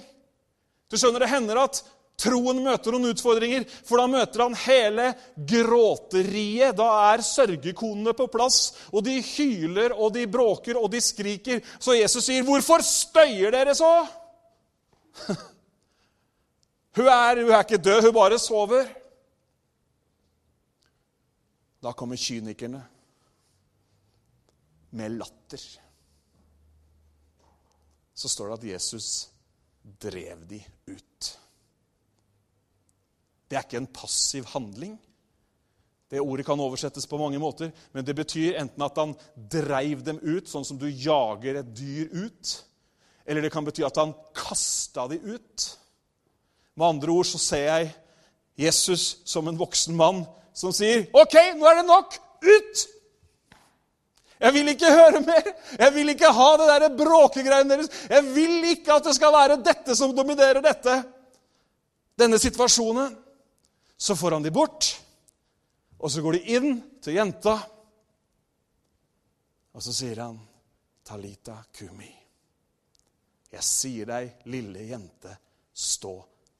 Du 0.89 0.97
skjønner, 0.97 1.21
Det 1.21 1.29
hender 1.29 1.59
at 1.61 1.83
Troen 2.21 2.59
møter 2.61 2.93
noen 2.93 3.15
utfordringer, 3.15 3.63
for 3.85 3.97
da 3.97 4.05
møter 4.09 4.43
han 4.43 4.55
hele 4.65 5.07
gråteriet. 5.35 6.75
Da 6.77 6.89
er 7.11 7.23
sørgekonene 7.25 8.13
på 8.17 8.27
plass, 8.29 8.73
og 8.93 9.05
de 9.07 9.15
hyler 9.25 9.95
og 9.95 10.13
de 10.13 10.27
bråker 10.29 10.77
og 10.77 10.91
de 10.93 11.01
skriker. 11.01 11.61
Så 11.79 11.97
Jesus 11.97 12.25
sier, 12.25 12.43
'Hvorfor 12.45 12.81
støyer 12.85 13.51
dere 13.51 13.75
så?' 13.75 14.07
Hun 16.95 17.07
er, 17.07 17.41
hun 17.41 17.51
er 17.51 17.63
ikke 17.63 17.77
død, 17.77 18.01
hun 18.03 18.13
bare 18.13 18.39
sover. 18.39 18.85
Da 21.83 21.91
kommer 21.91 22.17
kynikerne 22.17 22.83
med 24.91 25.09
latter. 25.09 25.90
Så 28.21 28.29
står 28.29 28.51
det 28.51 28.57
at 28.59 28.67
Jesus 28.75 29.07
drev 30.01 30.43
de 30.49 30.59
ut. 30.91 31.29
Det 33.49 33.57
er 33.57 33.65
ikke 33.65 33.81
en 33.81 33.93
passiv 33.95 34.45
handling. 34.53 34.93
Det 36.11 36.21
ordet 36.21 36.45
kan 36.45 36.59
oversettes 36.59 37.07
på 37.07 37.17
mange 37.17 37.39
måter, 37.39 37.71
men 37.95 38.05
det 38.05 38.15
betyr 38.15 38.59
enten 38.59 38.83
at 38.83 38.99
han 38.99 39.15
dreiv 39.51 40.03
dem 40.05 40.19
ut, 40.21 40.49
sånn 40.51 40.67
som 40.67 40.77
du 40.79 40.89
jager 40.89 41.61
et 41.61 41.73
dyr 41.75 42.11
ut, 42.11 42.51
eller 43.25 43.45
det 43.45 43.51
kan 43.53 43.65
bety 43.65 43.85
at 43.87 43.97
han 43.99 44.11
kasta 44.35 45.07
dem 45.07 45.23
ut. 45.37 45.67
Med 46.75 46.87
andre 46.87 47.15
ord 47.15 47.29
så 47.31 47.39
ser 47.41 47.63
jeg 47.69 47.93
Jesus 48.67 49.21
som 49.25 49.47
en 49.47 49.59
voksen 49.59 49.95
mann 49.95 50.25
som 50.53 50.75
sier, 50.75 51.07
'OK, 51.15 51.37
nå 51.55 51.65
er 51.65 51.79
det 51.79 51.87
nok! 51.87 52.19
Ut!' 52.43 52.87
Jeg 54.41 54.53
vil 54.55 54.71
ikke 54.73 54.89
høre 54.89 55.21
mer. 55.21 55.49
Jeg 55.77 55.93
vil 55.93 56.13
ikke 56.15 56.31
ha 56.33 56.49
det 56.57 56.67
der 56.71 56.93
bråkegreiene 56.97 57.75
deres. 57.75 57.91
Jeg 58.09 58.25
vil 58.33 58.71
ikke 58.71 58.95
at 58.95 59.09
det 59.09 59.13
skal 59.17 59.33
være 59.35 59.59
dette 59.61 59.95
som 59.97 60.15
dominerer 60.17 60.63
dette. 60.65 60.95
Denne 62.17 62.39
situasjonen. 62.41 63.13
Så 64.01 64.15
får 64.17 64.33
han 64.33 64.45
de 64.45 64.49
bort, 64.49 64.87
og 66.01 66.09
så 66.09 66.23
går 66.25 66.39
de 66.39 66.55
inn 66.55 66.79
til 67.05 67.19
jenta. 67.19 67.53
Og 69.77 69.83
så 69.85 69.93
sier 69.93 70.23
han, 70.23 70.39
'Talita 71.05 71.59
kumi'. 71.69 72.15
Jeg 73.51 73.63
sier 73.63 74.05
deg, 74.09 74.33
lille 74.49 74.87
jente, 74.89 75.37
stå 75.73 76.13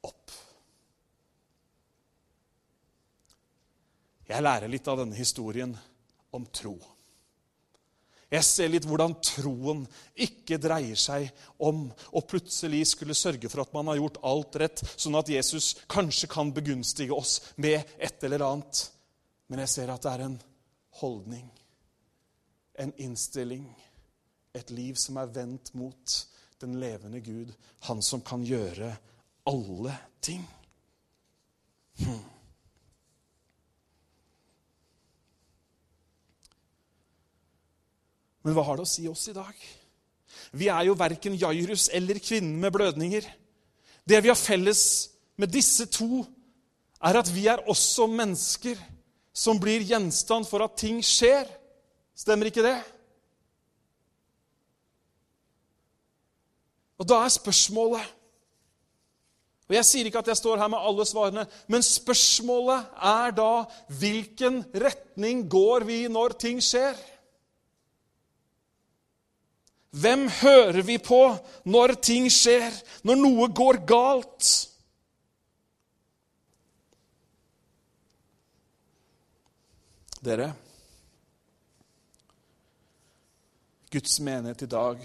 opp. 0.06 0.30
Jeg 4.28 4.42
lærer 4.42 4.68
litt 4.68 4.88
av 4.88 5.00
denne 5.02 5.16
historien 5.16 5.74
om 6.30 6.46
tro. 6.46 6.76
Jeg 8.32 8.46
ser 8.48 8.70
litt 8.72 8.86
hvordan 8.88 9.18
troen 9.20 9.82
ikke 10.16 10.56
dreier 10.60 10.96
seg 10.96 11.28
om 11.60 11.84
å 12.16 12.22
plutselig 12.24 12.86
skulle 12.94 13.16
sørge 13.16 13.50
for 13.52 13.60
at 13.64 13.74
man 13.76 13.90
har 13.90 14.00
gjort 14.00 14.22
alt 14.24 14.56
rett, 14.62 14.82
sånn 14.96 15.18
at 15.20 15.28
Jesus 15.28 15.74
kanskje 15.92 16.30
kan 16.32 16.52
begunstige 16.56 17.12
oss 17.12 17.38
med 17.60 17.84
et 17.98 18.24
eller 18.24 18.46
annet. 18.46 18.86
Men 19.52 19.64
jeg 19.66 19.74
ser 19.74 19.92
at 19.92 20.06
det 20.06 20.14
er 20.14 20.24
en 20.30 20.38
holdning, 21.02 21.44
en 22.80 22.94
innstilling, 23.04 23.66
et 24.56 24.72
liv 24.72 24.96
som 25.00 25.20
er 25.20 25.32
vendt 25.32 25.74
mot 25.76 26.18
den 26.62 26.78
levende 26.80 27.20
Gud, 27.20 27.52
han 27.88 28.00
som 28.04 28.24
kan 28.24 28.44
gjøre 28.46 28.94
alle 29.48 29.96
ting. 30.24 30.44
Hmm. 32.00 32.22
Men 38.42 38.56
hva 38.56 38.64
har 38.66 38.78
det 38.78 38.86
å 38.86 38.90
si 38.90 39.06
oss 39.10 39.28
i 39.30 39.36
dag? 39.36 39.54
Vi 40.52 40.68
er 40.68 40.88
jo 40.88 40.98
verken 40.98 41.38
Jairus 41.38 41.88
eller 41.94 42.18
kvinnen 42.22 42.58
med 42.60 42.74
blødninger. 42.74 43.26
Det 44.04 44.18
vi 44.22 44.30
har 44.32 44.38
felles 44.38 44.84
med 45.38 45.52
disse 45.52 45.86
to, 45.90 46.24
er 47.02 47.18
at 47.18 47.30
vi 47.34 47.48
er 47.50 47.62
også 47.70 48.06
mennesker 48.10 48.78
som 49.34 49.58
blir 49.60 49.82
gjenstand 49.86 50.46
for 50.46 50.62
at 50.64 50.76
ting 50.78 51.00
skjer. 51.02 51.48
Stemmer 52.14 52.50
ikke 52.50 52.64
det? 52.66 52.76
Og 57.00 57.08
da 57.08 57.24
er 57.24 57.32
spørsmålet 57.34 58.18
Og 59.70 59.74
jeg 59.74 59.86
sier 59.88 60.06
ikke 60.06 60.20
at 60.20 60.28
jeg 60.28 60.36
står 60.36 60.60
her 60.60 60.68
med 60.68 60.84
alle 60.84 61.04
svarene, 61.08 61.46
men 61.70 61.84
spørsmålet 61.86 62.90
er 63.08 63.32
da 63.32 63.62
hvilken 63.88 64.58
retning 64.68 65.46
går 65.48 65.86
vi 65.88 66.00
når 66.12 66.34
ting 66.36 66.58
skjer? 66.60 66.98
Hvem 69.92 70.28
hører 70.40 70.82
vi 70.88 70.96
på 70.98 71.20
når 71.68 71.96
ting 72.00 72.30
skjer, 72.32 72.72
når 73.04 73.18
noe 73.20 73.48
går 73.52 73.82
galt? 73.88 74.50
Dere, 80.22 80.52
Guds 83.92 84.20
menighet 84.24 84.62
i 84.64 84.70
dag 84.70 85.02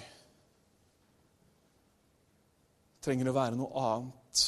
trenger 3.03 3.27
å 3.27 3.35
være 3.35 3.57
noe 3.59 3.83
annet 3.89 4.43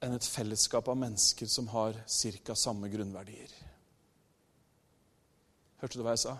enn 0.00 0.16
et 0.16 0.26
fellesskap 0.26 0.88
av 0.90 0.98
mennesker 0.98 1.46
som 1.46 1.68
har 1.70 1.94
ca. 1.94 2.56
samme 2.56 2.88
grunnverdier. 2.90 3.52
Hørte 5.78 6.00
du 6.00 6.02
hva 6.02 6.16
jeg 6.16 6.24
sa? 6.24 6.34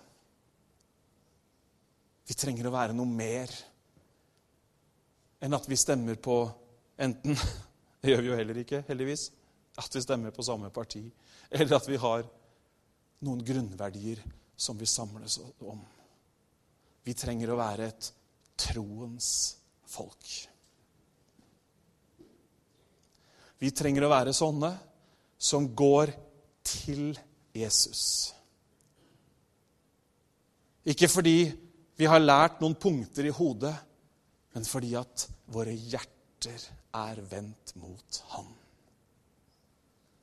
Vi 2.31 2.37
trenger 2.39 2.68
å 2.68 2.70
være 2.70 2.95
noe 2.95 3.11
mer 3.11 3.51
enn 5.43 5.57
at 5.57 5.64
vi 5.66 5.78
stemmer 5.81 6.20
på 6.22 6.45
enten 7.01 7.35
Det 8.01 8.14
gjør 8.14 8.22
vi 8.22 8.28
jo 8.31 8.37
heller 8.39 8.59
ikke, 8.62 8.78
heldigvis. 8.87 9.26
At 9.76 9.93
vi 9.93 10.01
stemmer 10.01 10.33
på 10.33 10.45
samme 10.47 10.70
parti. 10.72 11.03
Eller 11.51 11.74
at 11.76 11.89
vi 11.91 11.99
har 12.01 12.22
noen 13.26 13.43
grunnverdier 13.45 14.22
som 14.57 14.78
vi 14.81 14.89
samles 14.89 15.37
om. 15.61 15.83
Vi 17.05 17.12
trenger 17.12 17.53
å 17.53 17.59
være 17.61 17.91
et 17.91 18.09
troens 18.57 19.28
folk. 19.85 20.33
Vi 23.61 23.68
trenger 23.76 24.07
å 24.07 24.12
være 24.14 24.33
sånne 24.33 24.72
som 25.37 25.68
går 25.76 26.14
til 26.64 27.11
Jesus. 27.53 28.05
Ikke 30.89 31.11
fordi 31.12 31.51
vi 32.01 32.09
har 32.09 32.22
lært 32.22 32.62
noen 32.62 32.78
punkter 32.80 33.26
i 33.28 33.32
hodet, 33.34 33.74
men 34.57 34.64
fordi 34.64 34.94
at 34.96 35.26
våre 35.53 35.74
hjerter 35.74 36.62
er 36.96 37.18
vendt 37.28 37.74
mot 37.76 38.20
Han. 38.32 38.46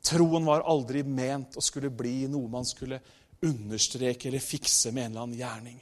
Troen 0.07 0.47
var 0.47 0.65
aldri 0.65 1.03
ment 1.03 1.59
å 1.59 1.61
skulle 1.61 1.91
bli 1.93 2.25
noe 2.31 2.49
man 2.49 2.65
skulle 2.65 2.97
understreke 3.45 4.29
eller 4.29 4.41
fikse 4.41 4.89
med 4.95 5.05
en 5.05 5.11
eller 5.11 5.27
annen 5.27 5.37
gjerning. 5.37 5.77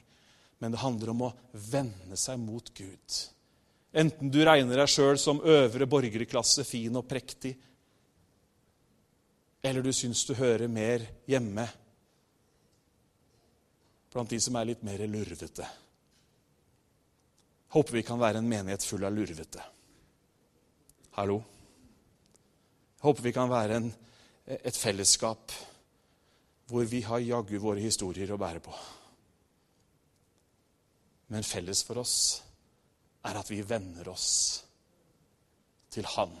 Men 0.58 0.74
det 0.74 0.82
handler 0.82 1.12
om 1.14 1.24
å 1.28 1.32
vende 1.70 2.18
seg 2.20 2.40
mot 2.42 2.68
Gud. 2.76 3.16
Enten 3.96 4.32
du 4.32 4.42
regner 4.44 4.82
deg 4.82 4.92
sjøl 4.92 5.16
som 5.20 5.40
øvre 5.40 5.88
borgerklasse, 5.88 6.66
fin 6.68 7.00
og 7.00 7.06
prektig, 7.08 7.54
eller 9.64 9.82
du 9.82 9.92
syns 9.96 10.26
du 10.28 10.34
hører 10.36 10.68
mer 10.68 11.08
hjemme 11.26 11.64
blant 14.12 14.30
de 14.32 14.38
som 14.40 14.56
er 14.56 14.70
litt 14.70 14.84
mer 14.86 15.02
lurvete. 15.08 15.66
Håper 17.76 17.92
vi 17.92 18.06
kan 18.08 18.16
være 18.16 18.40
en 18.40 18.46
menighet 18.48 18.84
full 18.88 19.02
av 19.04 19.12
lurvete. 19.12 19.60
Hallo? 21.18 21.34
Håper 23.02 23.24
vi 23.26 23.32
kan 23.36 23.50
være 23.52 23.74
en, 23.76 23.88
et 24.48 24.76
fellesskap 24.80 25.52
hvor 26.70 26.86
vi 26.88 27.02
har 27.04 27.20
jaggu 27.20 27.58
våre 27.60 27.82
historier 27.84 28.30
å 28.32 28.38
bære 28.40 28.62
på. 28.64 28.72
Men 31.36 31.44
felles 31.44 31.82
for 31.84 32.00
oss 32.00 32.14
er 33.28 33.36
at 33.42 33.50
vi 33.52 33.58
venner 33.68 34.08
oss 34.08 34.30
til 35.92 36.08
Han. 36.14 36.32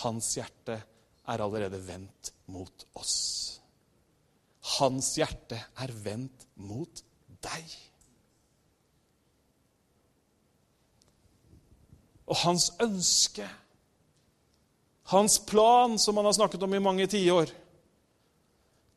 Hans 0.00 0.30
hjerte 0.38 0.78
er 1.28 1.44
allerede 1.44 1.82
vendt 1.84 2.32
mot 2.56 2.86
oss. 2.96 3.18
Hans 4.78 5.12
hjerte 5.20 5.60
er 5.84 5.94
vendt 6.08 6.48
mot 6.56 7.04
deg. 7.44 7.76
Og 12.26 12.36
hans 12.42 12.70
ønske, 12.82 13.46
hans 15.12 15.38
plan, 15.46 15.98
som 15.98 16.18
han 16.18 16.26
har 16.26 16.34
snakket 16.36 16.62
om 16.66 16.74
i 16.74 16.82
mange 16.82 17.06
tiår, 17.10 17.52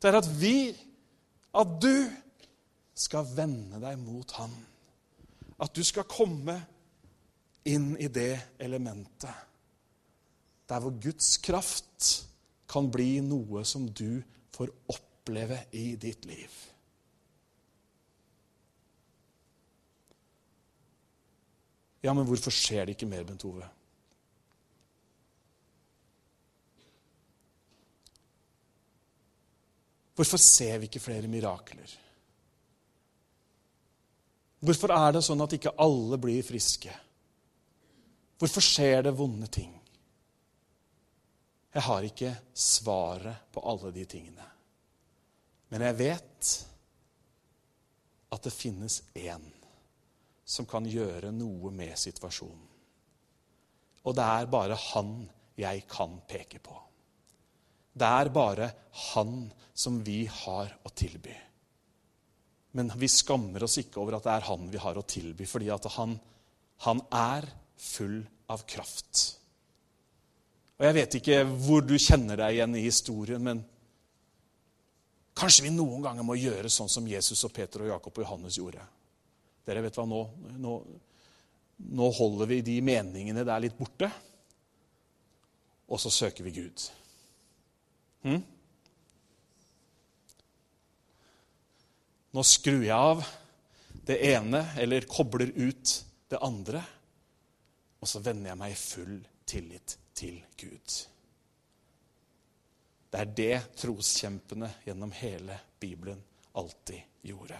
det 0.00 0.08
er 0.10 0.18
at 0.18 0.30
vi, 0.40 0.72
at 1.54 1.76
du, 1.82 1.94
skal 3.00 3.24
vende 3.32 3.78
deg 3.80 3.96
mot 4.00 4.32
han. 4.36 4.52
At 5.60 5.72
du 5.76 5.80
skal 5.86 6.08
komme 6.08 6.58
inn 7.68 7.94
i 8.00 8.08
det 8.12 8.34
elementet 8.60 9.46
der 10.70 10.82
hvor 10.84 10.94
Guds 11.02 11.34
kraft 11.42 12.10
kan 12.70 12.86
bli 12.94 13.18
noe 13.26 13.64
som 13.66 13.88
du 13.90 14.22
får 14.54 14.70
oppleve 14.92 15.58
i 15.74 15.96
ditt 15.98 16.28
liv. 16.30 16.52
Ja, 22.00 22.14
men 22.16 22.24
hvorfor 22.28 22.54
skjer 22.54 22.86
det 22.86 22.96
ikke 22.96 23.08
mer, 23.10 23.26
Bent 23.28 23.44
Ove? 23.44 23.66
Hvorfor 30.16 30.40
ser 30.40 30.80
vi 30.80 30.88
ikke 30.88 31.00
flere 31.00 31.28
mirakler? 31.32 31.92
Hvorfor 34.60 34.92
er 34.92 35.14
det 35.16 35.22
sånn 35.24 35.40
at 35.40 35.54
ikke 35.56 35.72
alle 35.80 36.18
blir 36.20 36.44
friske? 36.44 36.92
Hvorfor 38.40 38.64
skjer 38.64 39.06
det 39.06 39.14
vonde 39.16 39.48
ting? 39.52 39.72
Jeg 41.72 41.86
har 41.86 42.04
ikke 42.04 42.34
svaret 42.52 43.48
på 43.54 43.62
alle 43.64 43.92
de 43.94 44.04
tingene. 44.08 44.46
Men 45.70 45.86
jeg 45.86 45.98
vet 46.00 46.50
at 48.34 48.44
det 48.44 48.52
finnes 48.52 49.00
én 49.14 49.44
som 50.50 50.66
kan 50.66 50.86
gjøre 50.88 51.30
noe 51.34 51.70
med 51.74 51.94
situasjonen. 51.98 52.66
Og 54.00 54.16
det 54.16 54.24
er 54.24 54.48
bare 54.50 54.78
han 54.90 55.12
jeg 55.60 55.84
kan 55.90 56.16
peke 56.28 56.58
på. 56.64 56.74
Det 57.92 58.06
er 58.06 58.30
bare 58.32 58.70
han 59.12 59.34
som 59.76 59.98
vi 60.02 60.24
har 60.24 60.72
å 60.86 60.92
tilby. 60.96 61.34
Men 62.78 62.92
vi 62.96 63.08
skammer 63.10 63.66
oss 63.66 63.78
ikke 63.82 64.00
over 64.02 64.16
at 64.16 64.26
det 64.26 64.36
er 64.36 64.46
han 64.46 64.68
vi 64.70 64.80
har 64.80 64.98
å 64.98 65.06
tilby, 65.06 65.46
fordi 65.46 65.70
at 65.74 65.88
han, 65.96 66.14
han 66.86 67.02
er 67.10 67.48
full 67.80 68.20
av 68.50 68.64
kraft. 68.66 69.26
Og 70.78 70.86
Jeg 70.86 70.96
vet 70.96 71.18
ikke 71.18 71.42
hvor 71.66 71.82
du 71.84 71.98
kjenner 72.00 72.40
deg 72.40 72.56
igjen 72.56 72.78
i 72.78 72.86
historien, 72.86 73.42
men 73.42 73.60
kanskje 75.36 75.66
vi 75.66 75.74
noen 75.74 76.06
ganger 76.06 76.26
må 76.26 76.38
gjøre 76.38 76.70
sånn 76.72 76.90
som 76.90 77.06
Jesus 77.10 77.44
og 77.44 77.52
Peter 77.52 77.84
og 77.84 77.92
Jakob 77.92 78.16
og 78.16 78.24
Johannes 78.24 78.56
gjorde. 78.58 78.86
Dere 79.70 79.84
vet 79.84 79.94
hva, 79.94 80.04
nå, 80.10 80.20
nå, 80.58 80.72
nå 81.94 82.06
holder 82.16 82.48
vi 82.50 82.56
de 82.66 82.80
meningene 82.82 83.44
der 83.46 83.62
litt 83.62 83.76
borte, 83.78 84.08
og 85.86 86.00
så 86.02 86.10
søker 86.10 86.46
vi 86.46 86.54
Gud. 86.56 86.86
Hm? 88.26 88.40
Nå 92.34 92.44
skrur 92.46 92.82
jeg 92.82 92.94
av 92.94 93.22
det 94.10 94.18
ene, 94.32 94.64
eller 94.82 95.06
kobler 95.10 95.54
ut 95.54 95.94
det 96.30 96.42
andre, 96.42 96.82
og 98.02 98.10
så 98.10 98.22
vender 98.26 98.50
jeg 98.50 98.58
meg 98.58 98.74
i 98.74 98.82
full 98.82 99.16
tillit 99.46 99.96
til 100.18 100.42
Gud. 100.58 100.98
Det 103.10 103.22
er 103.22 103.34
det 103.38 103.56
troskjempene 103.78 104.74
gjennom 104.82 105.14
hele 105.14 105.62
Bibelen 105.78 106.18
alltid 106.58 107.22
gjorde. 107.26 107.58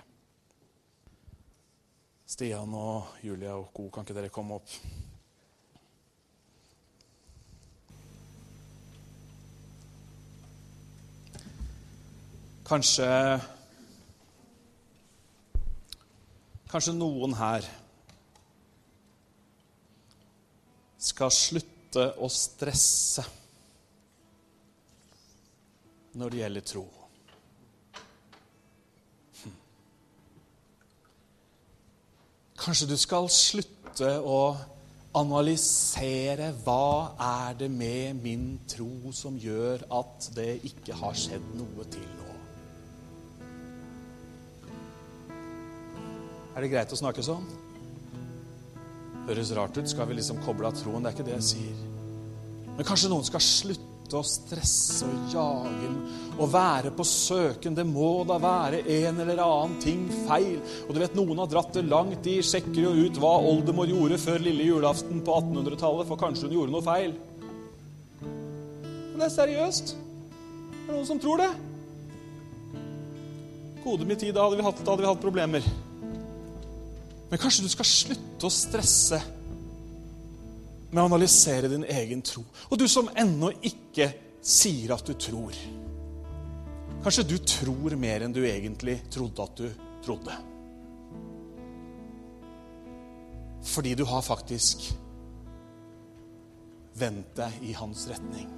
Stian 2.31 2.75
og 2.79 3.17
Julia 3.27 3.57
og 3.59 3.73
co., 3.75 3.89
kan 3.91 4.05
ikke 4.07 4.15
dere 4.15 4.31
komme 4.31 4.55
opp? 4.61 4.71
Kanskje 12.71 13.09
Kanskje 16.71 16.95
noen 16.95 17.35
her 17.35 17.67
skal 21.03 21.35
slutte 21.35 22.07
å 22.15 22.31
stresse 22.31 23.27
når 26.15 26.31
det 26.31 26.43
gjelder 26.45 26.69
tro. 26.77 26.87
Kanskje 32.61 32.91
du 32.91 32.97
skal 33.01 33.25
slutte 33.33 34.11
å 34.21 34.53
analysere 35.17 36.51
hva 36.61 37.17
er 37.17 37.57
det 37.63 37.71
med 37.73 38.21
min 38.21 38.45
tro 38.69 39.11
som 39.17 39.39
gjør 39.41 39.87
at 39.97 40.29
det 40.37 40.59
ikke 40.69 40.99
har 41.01 41.17
skjedd 41.17 41.47
noe 41.57 41.87
til 41.91 42.05
nå. 42.19 42.29
Er 46.53 46.61
det 46.61 46.71
greit 46.75 46.93
å 46.93 47.01
snakke 47.01 47.25
sånn? 47.25 47.49
Høres 49.25 49.55
rart 49.57 49.81
ut. 49.81 49.89
Skal 49.89 50.11
vi 50.11 50.19
liksom 50.19 50.43
koble 50.45 50.69
av 50.69 50.77
troen? 50.77 51.01
Det 51.01 51.15
er 51.15 51.17
ikke 51.17 51.29
det 51.31 51.39
jeg 51.39 51.49
sier. 51.55 51.85
Men 52.77 52.85
kanskje 52.85 53.09
noen 53.09 53.25
skal 53.25 53.41
slutte 53.45 53.90
å 54.19 54.27
stresse 54.27 55.07
og 55.07 55.33
jage 55.33 55.91
og 56.41 56.53
være 56.53 56.93
på 56.97 57.05
søken. 57.07 57.77
Det 57.77 57.85
må 57.87 58.23
da 58.29 58.39
være 58.41 58.83
en 58.83 59.23
eller 59.23 59.43
annen 59.45 59.77
ting 59.83 60.07
feil. 60.27 60.59
Og 60.87 60.95
du 60.97 61.01
vet, 61.03 61.17
Noen 61.19 61.43
har 61.43 61.51
dratt 61.53 61.75
det 61.77 61.85
langt. 61.89 62.23
De 62.25 62.39
sjekker 62.45 62.81
jo 62.87 62.95
ut 62.97 63.21
hva 63.21 63.35
oldemor 63.51 63.91
gjorde 63.91 64.21
før 64.23 64.41
lille 64.45 64.69
julaften 64.71 65.21
på 65.27 65.41
1800-tallet, 65.43 66.09
for 66.09 66.21
kanskje 66.21 66.49
hun 66.49 66.57
gjorde 66.59 66.75
noe 66.77 66.87
feil. 66.87 67.17
Men 68.23 69.19
det 69.19 69.29
er 69.29 69.37
seriøst. 69.37 69.93
Det 69.97 70.87
er 70.89 70.97
noen 70.97 71.11
som 71.11 71.21
tror 71.21 71.45
det. 71.45 71.51
Gode 73.85 74.09
min 74.09 74.21
tid, 74.21 74.35
da 74.37 74.47
hadde 74.47 74.61
vi 74.61 74.65
hatt, 74.65 74.81
da 74.85 74.95
hadde 74.95 75.05
vi 75.05 75.11
hatt 75.11 75.23
problemer. 75.23 75.69
Men 77.31 77.39
kanskje 77.39 77.67
du 77.67 77.71
skal 77.71 77.87
slutte 77.87 78.49
å 78.49 78.53
stresse 78.53 79.21
med 80.91 81.03
å 81.03 81.07
analysere 81.07 81.71
din 81.71 81.85
egen 81.85 82.23
tro. 82.27 82.43
Og 82.71 82.79
du 82.79 82.87
som 82.91 83.11
ennå 83.19 83.53
ikke 83.63 84.11
sier 84.43 84.95
at 84.95 85.07
du 85.07 85.15
tror. 85.15 85.57
Kanskje 87.01 87.27
du 87.29 87.37
tror 87.39 87.97
mer 87.97 88.25
enn 88.27 88.35
du 88.35 88.43
egentlig 88.45 88.99
trodde 89.13 89.45
at 89.45 89.61
du 89.63 89.69
trodde. 90.05 90.39
Fordi 93.71 93.95
du 93.95 94.05
har 94.09 94.25
faktisk 94.25 94.91
vendt 97.01 97.37
deg 97.39 97.63
i 97.71 97.75
hans 97.77 98.07
retning. 98.11 98.49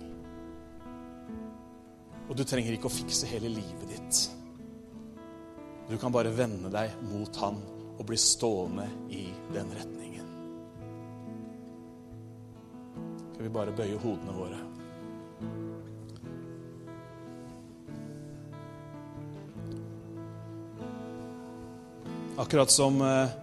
Og 2.31 2.39
du 2.39 2.45
trenger 2.49 2.75
ikke 2.75 2.89
å 2.89 2.95
fikse 2.95 3.29
hele 3.31 3.51
livet 3.53 3.91
ditt. 3.91 4.23
Du 5.91 5.99
kan 6.01 6.15
bare 6.15 6.33
vende 6.33 6.71
deg 6.73 6.95
mot 7.11 7.37
han 7.43 7.59
og 7.99 8.07
bli 8.09 8.17
stående 8.19 8.87
i 9.13 9.27
den 9.53 9.75
retningen. 9.77 10.12
Vi 13.43 13.51
bare 13.51 13.73
bøye 13.75 13.99
hodene 13.99 14.33
våre? 14.37 14.59
Akkurat 22.39 22.71
som 22.71 23.01
eh, 23.03 23.35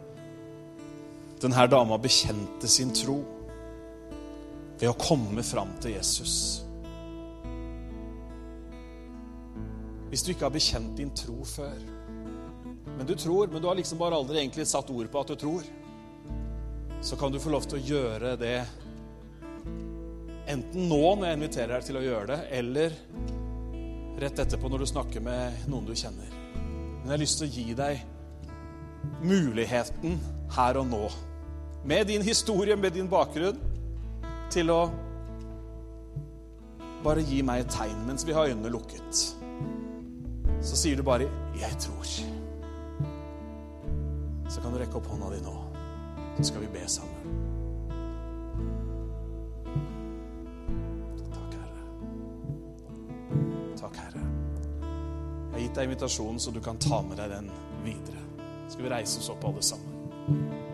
denne 1.43 1.67
dama 1.67 1.97
bekjente 1.99 2.67
sin 2.71 2.95
tro 2.95 3.19
ved 4.79 4.87
å 4.87 4.95
komme 4.99 5.43
fram 5.43 5.75
til 5.83 5.97
Jesus. 5.97 6.63
Hvis 10.09 10.23
du 10.23 10.31
ikke 10.31 10.47
har 10.47 10.55
bekjent 10.55 10.95
din 10.97 11.11
tro 11.11 11.43
før, 11.45 11.75
men 12.95 13.07
du 13.07 13.13
tror, 13.19 13.51
men 13.51 13.61
du 13.61 13.67
har 13.67 13.77
liksom 13.77 13.99
bare 13.99 14.15
aldri 14.15 14.39
egentlig 14.39 14.65
satt 14.67 14.89
ord 14.95 15.11
på 15.11 15.21
at 15.21 15.35
du 15.35 15.39
tror, 15.43 15.67
så 17.03 17.19
kan 17.19 17.31
du 17.31 17.39
få 17.39 17.51
lov 17.51 17.67
til 17.67 17.79
å 17.79 17.87
gjøre 17.91 18.37
det 18.39 18.57
enten 20.49 20.89
nå 20.89 21.01
når 21.15 21.27
jeg 21.27 21.37
inviterer 21.37 21.73
deg 21.75 21.87
til 21.87 21.99
å 21.99 22.03
gjøre 22.03 22.29
det, 22.31 22.39
eller 22.57 22.95
rett 24.19 24.41
etterpå 24.43 24.69
når 24.71 24.83
du 24.83 24.89
snakker 24.89 25.23
med 25.23 25.67
noen 25.71 25.87
du 25.87 25.93
kjenner. 25.95 26.31
Men 26.59 27.05
jeg 27.05 27.13
har 27.13 27.21
lyst 27.21 27.39
til 27.39 27.47
å 27.47 27.53
gi 27.53 27.75
deg 27.77 28.01
muligheten 29.23 30.17
her 30.55 30.79
og 30.81 30.89
nå, 30.89 31.03
med 31.87 32.09
din 32.09 32.25
historie, 32.25 32.75
med 32.75 32.97
din 32.97 33.07
bakgrunn, 33.11 33.61
til 34.51 34.73
å 34.73 34.81
bare 37.05 37.23
gi 37.23 37.39
meg 37.45 37.63
et 37.63 37.71
tegn 37.71 38.01
mens 38.07 38.25
vi 38.27 38.35
har 38.35 38.49
øynene 38.49 38.73
lukket. 38.73 39.21
Så 40.59 40.75
sier 40.75 40.97
du 40.97 41.03
bare 41.03 41.29
'Jeg 41.55 41.71
tror'. 41.79 42.25
Så 44.49 44.61
kan 44.61 44.73
du 44.73 44.79
rekke 44.79 44.97
opp 44.97 45.07
hånda 45.07 45.29
di 45.29 45.41
nå. 45.41 45.55
Så 46.37 46.43
skal 46.43 46.61
vi 46.61 46.67
be 46.67 46.87
sammen. 46.87 47.48
Jeg 55.49 55.55
har 55.55 55.61
gitt 55.65 55.77
deg 55.79 55.89
invitasjonen, 55.89 56.39
så 56.39 56.51
du 56.53 56.61
kan 56.61 56.77
ta 56.77 57.01
med 57.01 57.17
deg 57.17 57.31
den 57.33 57.49
videre. 57.83 58.21
Skal 58.69 58.85
vi 58.85 58.91
reise 58.93 59.17
oss 59.17 59.31
opp, 59.33 59.47
alle 59.49 59.63
sammen? 59.65 60.68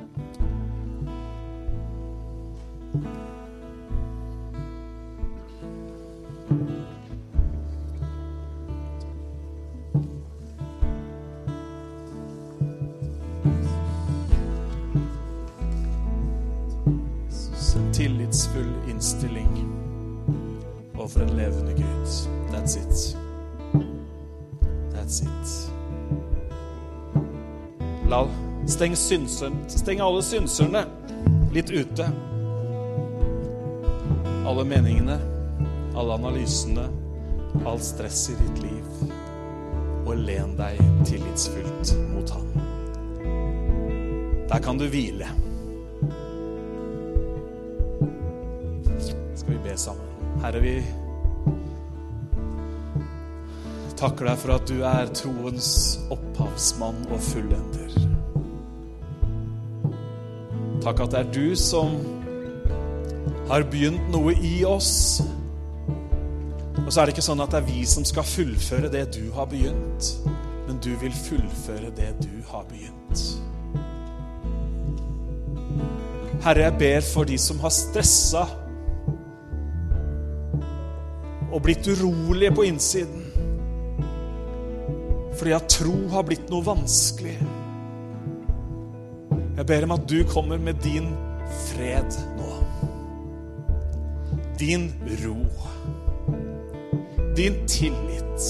Steng, 28.85 28.95
synseren, 28.95 29.53
steng 29.67 29.99
alle 29.99 30.21
synserne 30.21 30.85
litt 31.53 31.71
ute. 31.71 32.05
Alle 34.45 34.65
meningene, 34.65 35.15
alle 35.95 36.13
analysene, 36.13 36.83
all 37.65 37.79
stress 37.81 38.29
i 38.29 38.35
ditt 38.37 38.59
liv. 38.61 38.83
Og 40.05 40.19
len 40.21 40.53
deg 40.59 40.77
tillitsfullt 41.07 41.95
mot 42.11 42.29
ham. 42.35 42.51
Der 44.51 44.61
kan 44.61 44.77
du 44.77 44.85
hvile. 44.85 45.31
Skal 49.33 49.49
vi 49.49 49.57
be 49.65 49.73
sammen. 49.81 50.29
Herre, 50.43 50.61
vi 50.61 50.75
takker 53.97 54.29
deg 54.29 54.37
for 54.43 54.59
at 54.59 54.69
du 54.69 54.77
er 54.85 55.09
troens 55.17 55.73
opphavsmann 56.13 57.01
og 57.09 57.25
fullender. 57.31 57.74
Takk 60.85 60.99
at 61.01 61.15
det 61.15 61.19
er 61.19 61.29
du 61.33 61.55
som 61.57 61.95
har 63.49 63.63
begynt 63.73 64.03
noe 64.13 64.35
i 64.37 64.59
oss. 64.69 65.17
Og 66.77 66.91
så 66.91 67.01
er 67.01 67.07
det 67.07 67.15
ikke 67.15 67.25
sånn 67.25 67.41
at 67.41 67.55
det 67.55 67.63
er 67.63 67.65
vi 67.71 67.85
som 67.89 68.05
skal 68.05 68.27
fullføre 68.29 68.91
det 68.93 69.07
du 69.15 69.23
har 69.33 69.49
begynt, 69.49 70.11
men 70.67 70.77
du 70.85 70.91
vil 71.01 71.15
fullføre 71.25 71.89
det 71.97 72.11
du 72.21 72.37
har 72.51 72.67
begynt. 72.69 73.23
Herre, 76.45 76.67
jeg 76.67 76.77
ber 76.77 77.01
for 77.09 77.25
de 77.25 77.41
som 77.41 77.57
har 77.65 77.73
stressa 77.73 78.45
og 81.49 81.61
blitt 81.65 81.87
urolige 81.89 82.53
på 82.53 82.69
innsiden 82.69 83.23
fordi 85.35 85.51
at 85.51 85.65
tro 85.67 85.97
har 86.13 86.23
blitt 86.23 86.45
noe 86.47 86.63
vanskelig. 86.63 87.33
Jeg 89.55 89.65
ber 89.65 89.85
om 89.87 89.91
at 89.95 90.09
du 90.09 90.17
kommer 90.27 90.59
med 90.59 90.81
din 90.83 91.13
fred 91.69 92.17
nå. 92.35 92.51
Din 94.59 94.89
ro. 95.23 95.37
Din 97.35 97.55
tillit 97.67 98.49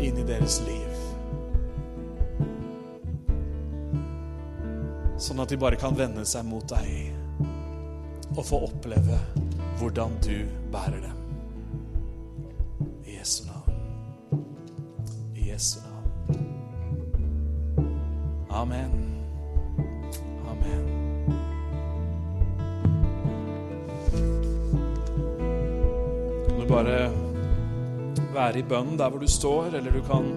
inn 0.00 0.16
i 0.16 0.24
deres 0.24 0.58
liv. 0.64 0.96
Sånn 5.20 5.44
at 5.44 5.52
de 5.52 5.60
bare 5.60 5.76
kan 5.80 5.96
vende 5.96 6.24
seg 6.28 6.48
mot 6.48 6.64
deg 6.72 7.12
og 8.34 8.44
få 8.48 8.64
oppleve 8.66 9.20
hvordan 9.78 10.16
du 10.24 10.36
bærer 10.72 11.04
dem. 11.04 11.20
I 13.04 13.18
Jesu 13.20 13.42
navn. 13.44 14.40
I 15.36 15.52
Jesu. 15.52 15.83
Amen. 18.54 18.90
Amen. 20.50 20.84
Kan 26.48 26.60
du 26.60 26.66
bare 26.68 27.10
være 28.34 28.58
i 28.58 28.62
bønn 28.62 28.98
der 28.98 29.10
hvor 29.10 29.18
du 29.18 29.26
står, 29.28 29.64
eller 29.74 29.90
du 29.90 30.02
kan 30.06 30.30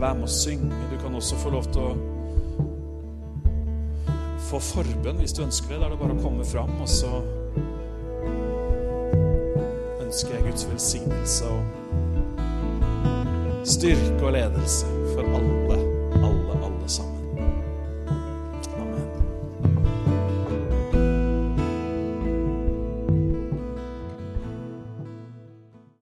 være 0.00 0.14
med 0.14 0.26
å 0.26 0.34
synge. 0.34 0.74
Du 0.90 0.98
kan 0.98 1.14
også 1.14 1.38
få 1.44 1.54
lov 1.54 1.70
til 1.70 1.82
å 1.82 1.94
få 4.50 4.58
forbønn 4.72 5.22
hvis 5.22 5.36
du 5.38 5.44
ønsker 5.46 5.68
det. 5.76 5.80
Da 5.80 5.86
er 5.86 5.94
det 5.94 6.02
bare 6.02 6.18
å 6.18 6.24
komme 6.26 6.44
fram, 6.48 6.74
og 6.82 6.88
så 6.90 7.12
ønsker 10.02 10.30
jeg 10.36 10.46
Guds 10.50 10.66
velsignelse 10.74 11.54
og 11.54 11.62
styrke 13.64 14.22
og 14.26 14.32
ledelse 14.34 14.86
for 15.14 15.22
alle 15.38 15.83